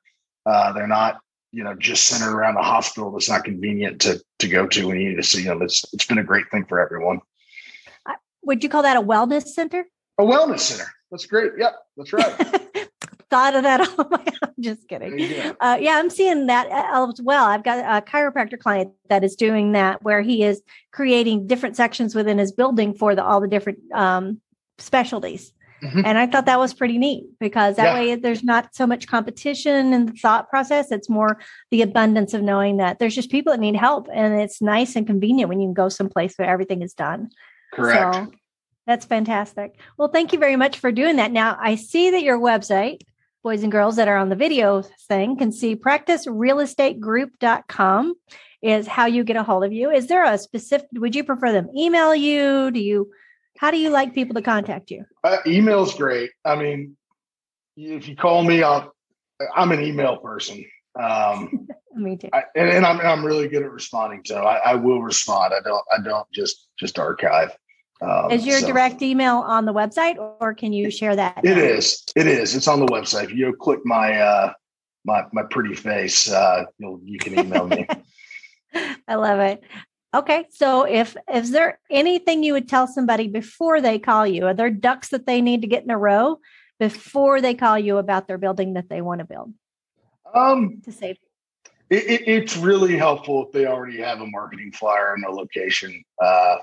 Uh, 0.45 0.73
they're 0.73 0.88
not. 0.88 1.19
You 1.51 1.63
know, 1.63 1.73
just 1.75 2.05
centered 2.05 2.36
around 2.36 2.55
the 2.55 2.62
hospital. 2.62 3.12
That's 3.12 3.29
not 3.29 3.43
convenient 3.43 4.01
to 4.01 4.21
to 4.39 4.47
go 4.47 4.67
to 4.67 4.88
when 4.88 4.99
you 4.99 5.10
need 5.10 5.15
to 5.15 5.23
see 5.23 5.43
them. 5.43 5.62
It's 5.62 5.84
it's 5.93 6.05
been 6.05 6.19
a 6.19 6.23
great 6.23 6.49
thing 6.51 6.65
for 6.65 6.79
everyone. 6.79 7.21
Would 8.43 8.63
you 8.63 8.69
call 8.69 8.84
that 8.84 8.97
a 8.97 9.01
wellness 9.01 9.47
center? 9.47 9.86
A 10.19 10.23
wellness 10.23 10.60
center. 10.60 10.91
That's 11.12 11.26
great. 11.26 11.54
Yep, 11.58 11.76
that's 11.98 12.13
right. 12.13 12.69
Thought 13.30 13.56
of 13.56 13.63
that 13.63 13.82
all 14.00 14.08
my 14.10 14.24
I'm 14.41 14.54
just 14.60 14.88
kidding. 14.88 15.54
Uh, 15.60 15.78
yeah, 15.80 15.98
I'm 15.98 16.10
seeing 16.10 16.48
that 16.48 16.67
as 16.72 17.22
well. 17.22 17.45
I've 17.45 17.63
got 17.63 17.80
a 17.80 18.04
chiropractor 18.06 18.60
client 18.60 18.91
that 19.10 19.24
is 19.24 19.36
doing 19.36 19.74
that 19.74 20.04
where 20.04 20.22
he 20.22 20.43
is 20.43 20.62
creating 20.91 21.45
different 21.45 21.76
sections 21.76 22.15
within 22.15 22.39
his 22.39 22.52
building 22.52 22.93
for 22.93 23.15
the 23.15 23.24
all 23.24 23.39
the 23.39 23.48
different 23.48 23.80
um, 23.93 24.41
specialties. 24.80 25.54
Mm-hmm. 25.84 26.02
And 26.06 26.17
I 26.17 26.28
thought 26.28 26.45
that 26.48 26.60
was 26.60 26.74
pretty 26.74 26.98
neat 26.98 27.26
because 27.39 27.78
that 27.78 27.93
yeah. 27.93 27.93
way 27.93 28.15
there's 28.15 28.43
not 28.43 28.76
so 28.76 28.86
much 28.86 29.08
competition 29.08 29.93
in 29.93 30.08
the 30.08 30.12
thought 30.12 30.50
process. 30.50 30.91
It's 30.91 31.10
more 31.10 31.39
the 31.72 31.82
abundance 31.82 32.34
of 32.34 32.41
knowing 32.41 32.78
that 32.78 33.00
there's 33.00 33.15
just 33.15 33.32
people 33.32 33.54
that 33.54 33.60
need 33.60 33.76
help. 33.76 34.10
And 34.13 34.41
it's 34.41 34.62
nice 34.62 34.95
and 34.95 35.08
convenient 35.08 35.50
when 35.50 35.62
you 35.62 35.67
can 35.67 35.74
go 35.74 35.88
someplace 35.88 36.36
where 36.36 36.50
everything 36.50 36.82
is 36.82 36.93
done. 36.93 37.30
Correct. 37.74 38.15
So 38.15 38.32
that's 38.89 39.06
fantastic. 39.06 39.78
Well, 39.97 40.08
thank 40.08 40.34
you 40.34 40.39
very 40.39 40.56
much 40.56 40.80
for 40.80 40.91
doing 40.91 41.17
that. 41.17 41.32
Now, 41.32 41.56
I 41.62 41.75
see 41.75 42.10
that 42.10 42.23
your 42.23 42.39
website, 42.39 43.02
boys 43.43 43.62
and 43.62 43.71
girls 43.71 43.97
that 43.97 44.08
are 44.08 44.17
on 44.17 44.30
the 44.30 44.36
video 44.36 44.82
thing, 45.08 45.38
can 45.38 45.52
see 45.52 45.75
practicerealestategroup.com 45.75 48.15
is 48.63 48.88
how 48.88 49.06
you 49.06 49.23
get 49.23 49.36
a 49.36 49.43
hold 49.43 49.63
of 49.63 49.71
you. 49.71 49.91
Is 49.91 50.08
there 50.08 50.23
a 50.23 50.39
specific, 50.39 50.88
would 50.93 51.13
you 51.13 51.23
prefer 51.23 51.52
them 51.52 51.69
email 51.78 52.15
you? 52.15 52.71
Do 52.71 52.80
you, 52.80 53.12
how 53.60 53.69
do 53.69 53.78
you 53.78 53.91
like 53.91 54.15
people 54.15 54.34
to 54.34 54.41
contact 54.41 54.89
you? 54.89 55.06
Uh, 55.23 55.38
email's 55.45 55.93
great. 55.93 56.32
I 56.43 56.56
mean, 56.56 56.97
if 57.78 58.08
you 58.08 58.15
call 58.15 58.43
me, 58.43 58.63
I'll, 58.63 58.91
I'm 59.56 59.71
an 59.71 59.84
email 59.84 60.17
person. 60.17 60.65
Um, 60.99 61.67
me 61.93 62.17
too. 62.17 62.30
I, 62.34 62.41
and, 62.56 62.69
and, 62.69 62.88
I'm, 62.88 62.99
I'm 63.02 63.23
really 63.23 63.49
good 63.49 63.62
at 63.62 63.71
responding. 63.71 64.23
So 64.25 64.41
I, 64.41 64.71
I 64.71 64.73
will 64.73 65.04
respond. 65.04 65.54
I 65.54 65.60
don't, 65.63 65.84
I 65.95 66.02
don't 66.02 66.25
just, 66.32 66.69
just 66.80 66.97
archive. 66.97 67.56
Um, 68.02 68.32
is 68.32 68.46
your 68.46 68.60
so, 68.60 68.68
direct 68.68 69.02
email 69.02 69.38
on 69.38 69.66
the 69.66 69.74
website 69.74 70.16
or 70.40 70.54
can 70.54 70.72
you 70.72 70.90
share 70.90 71.16
that? 71.16 71.42
It 71.44 71.58
now? 71.58 71.64
is. 71.64 72.04
It 72.16 72.28
is. 72.28 72.56
It's 72.56 72.68
on 72.68 72.80
the 72.80 72.86
website. 72.86 73.26
If 73.26 73.34
you 73.34 73.54
click 73.60 73.80
my 73.84 74.20
uh 74.20 74.54
my 75.06 75.26
my 75.34 75.44
pretty 75.50 75.76
face, 75.76 76.32
uh 76.32 76.66
you'll 76.78 77.02
you 77.04 77.20
can 77.20 77.38
email 77.38 77.68
me. 77.68 77.86
I 79.08 79.16
love 79.16 79.40
it. 79.40 79.62
Okay. 80.16 80.46
So 80.52 80.84
if 80.84 81.18
is 81.34 81.52
there 81.52 81.80
anything 81.90 82.44
you 82.44 82.54
would 82.54 82.70
tell 82.70 82.88
somebody 82.88 83.28
before 83.28 83.82
they 83.82 84.00
call 84.00 84.26
you? 84.26 84.46
Are 84.46 84.54
there 84.54 84.70
ducks 84.70 85.10
that 85.10 85.26
they 85.26 85.42
need 85.42 85.62
to 85.62 85.68
get 85.68 85.84
in 85.84 85.90
a 85.90 85.98
row 85.98 86.40
before 86.80 87.42
they 87.42 87.54
call 87.54 87.78
you 87.78 87.98
about 87.98 88.28
their 88.28 88.38
building 88.38 88.76
that 88.76 88.90
they 88.90 89.02
want 89.02 89.20
to 89.20 89.26
build? 89.26 89.54
Um 90.34 90.82
to 90.86 90.92
save 90.94 91.18
it, 91.90 92.04
it, 92.04 92.28
it's 92.28 92.56
really 92.56 92.98
helpful 92.98 93.46
if 93.46 93.52
they 93.52 93.66
already 93.66 94.00
have 94.00 94.22
a 94.22 94.28
marketing 94.28 94.72
flyer 94.72 95.14
and 95.16 95.26
a 95.26 95.32
location 95.32 96.04
uh, 96.24 96.58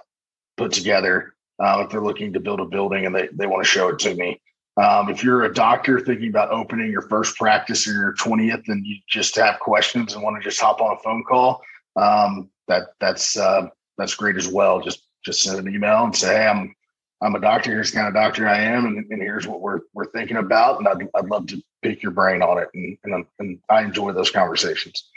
put 0.56 0.72
together 0.72 1.34
uh, 1.62 1.82
if 1.84 1.90
they're 1.90 2.02
looking 2.02 2.32
to 2.32 2.40
build 2.40 2.60
a 2.60 2.64
building 2.64 3.06
and 3.06 3.14
they, 3.14 3.28
they 3.32 3.46
want 3.46 3.64
to 3.64 3.68
show 3.68 3.88
it 3.88 3.98
to 4.00 4.14
me. 4.14 4.40
Um, 4.76 5.08
if 5.08 5.24
you're 5.24 5.44
a 5.44 5.54
doctor 5.54 6.00
thinking 6.00 6.28
about 6.28 6.50
opening 6.50 6.90
your 6.90 7.02
first 7.02 7.36
practice 7.36 7.88
or 7.88 7.92
your 7.92 8.14
20th 8.14 8.64
and 8.68 8.84
you 8.86 8.96
just 9.08 9.34
have 9.36 9.58
questions 9.58 10.12
and 10.12 10.22
want 10.22 10.36
to 10.36 10.46
just 10.46 10.60
hop 10.60 10.82
on 10.82 10.96
a 10.96 11.00
phone 11.00 11.24
call, 11.24 11.62
um, 11.96 12.50
that 12.68 12.88
that's 13.00 13.38
uh, 13.38 13.68
that's 13.96 14.14
great 14.14 14.36
as 14.36 14.48
well. 14.48 14.80
Just 14.80 15.06
just 15.24 15.40
send 15.40 15.58
an 15.58 15.74
email 15.74 16.04
and 16.04 16.14
say, 16.14 16.36
hey, 16.36 16.46
I'm 16.46 16.74
I'm 17.22 17.34
a 17.34 17.40
doctor. 17.40 17.70
Here's 17.70 17.90
the 17.90 17.96
kind 17.96 18.08
of 18.08 18.14
doctor 18.14 18.46
I 18.46 18.58
am, 18.58 18.84
and, 18.84 18.98
and 19.10 19.22
here's 19.22 19.46
what 19.46 19.62
we're 19.62 19.80
we're 19.94 20.10
thinking 20.10 20.36
about. 20.36 20.78
And 20.78 20.88
I'd, 20.88 21.08
I'd 21.14 21.30
love 21.30 21.46
to 21.46 21.62
pick 21.82 22.02
your 22.02 22.12
brain 22.12 22.42
on 22.42 22.58
it. 22.58 22.68
And, 22.74 22.98
and, 23.04 23.26
and 23.38 23.58
I 23.70 23.82
enjoy 23.82 24.12
those 24.12 24.30
conversations. 24.30 25.08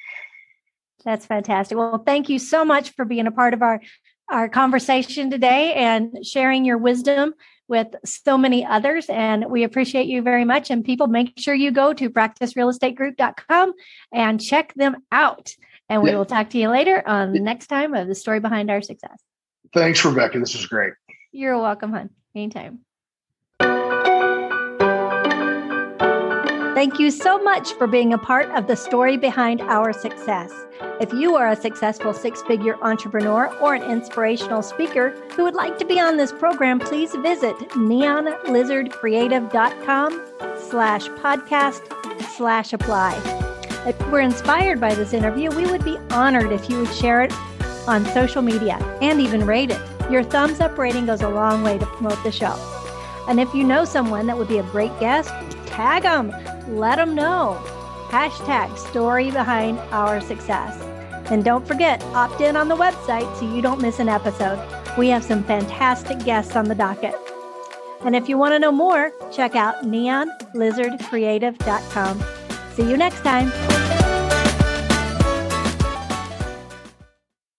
That's 1.04 1.26
fantastic. 1.26 1.78
Well, 1.78 2.04
thank 2.06 2.30
you 2.30 2.40
so 2.40 2.64
much 2.64 2.92
for 2.92 3.06
being 3.06 3.28
a 3.28 3.32
part 3.32 3.54
of 3.54 3.62
our 3.62 3.82
our 4.30 4.50
conversation 4.50 5.30
today 5.30 5.74
and 5.74 6.26
sharing 6.26 6.66
your 6.66 6.78
wisdom 6.78 7.34
with 7.68 7.88
so 8.04 8.38
many 8.38 8.66
others. 8.66 9.06
And 9.10 9.46
we 9.50 9.64
appreciate 9.64 10.08
you 10.08 10.22
very 10.22 10.44
much. 10.44 10.72
And 10.72 10.84
people, 10.84 11.08
make 11.08 11.34
sure 11.38 11.54
you 11.54 11.72
go 11.72 11.94
to 11.94 12.10
practicerealestategroup.com 12.10 13.74
and 14.12 14.42
check 14.42 14.74
them 14.76 14.98
out. 15.12 15.54
And 15.88 16.02
we 16.02 16.10
yeah. 16.12 16.18
will 16.18 16.26
talk 16.26 16.50
to 16.52 16.58
you 16.58 16.70
later 16.70 17.02
on 17.08 17.32
the 17.32 17.40
next 17.40 17.68
time 17.68 17.94
of 17.94 18.08
the 18.08 18.16
story 18.16 18.40
behind 18.40 18.70
our 18.70 18.82
success. 18.82 19.20
Thanks, 19.74 20.04
Rebecca. 20.04 20.40
This 20.40 20.56
was 20.56 20.66
great. 20.66 20.94
You're 21.32 21.60
welcome, 21.60 21.92
hon. 21.92 22.10
Anytime. 22.36 22.80
Thank 26.80 26.96
you 26.98 27.12
so 27.12 27.38
much 27.38 27.74
for 27.74 27.86
being 27.88 28.14
a 28.14 28.18
part 28.18 28.50
of 28.52 28.68
the 28.68 28.78
story 28.78 29.18
behind 29.18 29.60
our 29.60 29.92
success. 29.92 30.54
If 31.02 31.12
you 31.12 31.36
are 31.36 31.50
a 31.50 31.56
successful 31.58 32.14
six 32.14 32.42
figure 32.44 32.82
entrepreneur 32.82 33.54
or 33.58 33.74
an 33.74 33.84
inspirational 33.84 34.62
speaker 34.62 35.10
who 35.36 35.44
would 35.44 35.56
like 35.56 35.78
to 35.80 35.86
be 35.86 36.00
on 36.00 36.16
this 36.16 36.32
program, 36.32 36.80
please 36.80 37.14
visit 37.16 37.58
neonlizardcreative.com 37.72 40.22
slash 40.70 41.10
podcast 41.10 41.82
slash 42.38 42.72
apply. 42.72 43.14
If 43.86 44.00
you 44.00 44.08
were 44.08 44.22
inspired 44.22 44.80
by 44.80 44.96
this 44.96 45.12
interview, 45.12 45.50
we 45.50 45.66
would 45.66 45.84
be 45.84 45.98
honored 46.12 46.54
if 46.54 46.70
you 46.70 46.80
would 46.80 46.94
share 46.94 47.24
it 47.24 47.34
on 47.90 48.06
social 48.06 48.42
media 48.42 48.78
and 49.02 49.20
even 49.20 49.46
rate 49.46 49.72
it. 49.72 49.82
Your 50.10 50.24
thumbs 50.24 50.62
up 50.62 50.78
rating 50.78 51.08
goes 51.08 51.24
a 51.24 51.30
long 51.30 51.62
way 51.62 51.78
to 51.78 51.86
promote 51.86 52.24
the 52.24 52.32
show. 52.32 52.56
And 53.28 53.42
if 53.42 53.54
you 53.54 53.66
know 53.66 53.84
someone 53.84 54.28
that 54.28 54.38
would 54.38 54.48
be 54.48 54.60
a 54.60 54.64
great 54.64 54.98
guest, 55.02 55.34
tag 55.66 56.04
them 56.04 56.34
let 56.78 56.98
them 56.98 57.16
know. 57.16 57.58
Hashtag 58.10 58.78
story 58.78 59.32
behind 59.32 59.80
our 59.92 60.22
success. 60.22 60.80
And 61.32 61.44
don't 61.44 61.68
forget, 61.68 62.04
opt 62.16 62.42
in 62.42 62.56
on 62.56 62.68
the 62.68 62.76
website 62.76 63.36
so 63.38 63.52
you 63.54 63.62
don't 63.62 63.80
miss 63.82 64.00
an 64.00 64.10
episode. 64.10 64.60
We 64.98 65.10
have 65.10 65.24
some 65.24 65.44
fantastic 65.44 66.18
guests 66.20 66.56
on 66.56 66.66
the 66.66 66.74
docket. 66.76 67.16
And 68.02 68.16
if 68.16 68.30
you 68.30 68.38
want 68.38 68.54
to 68.54 68.60
know 68.60 68.72
more, 68.72 69.12
check 69.32 69.56
out 69.56 69.84
neonlizardcreative.com. 69.84 72.24
See 72.74 72.90
you 72.90 72.98
next 72.98 73.22
time. 73.22 73.99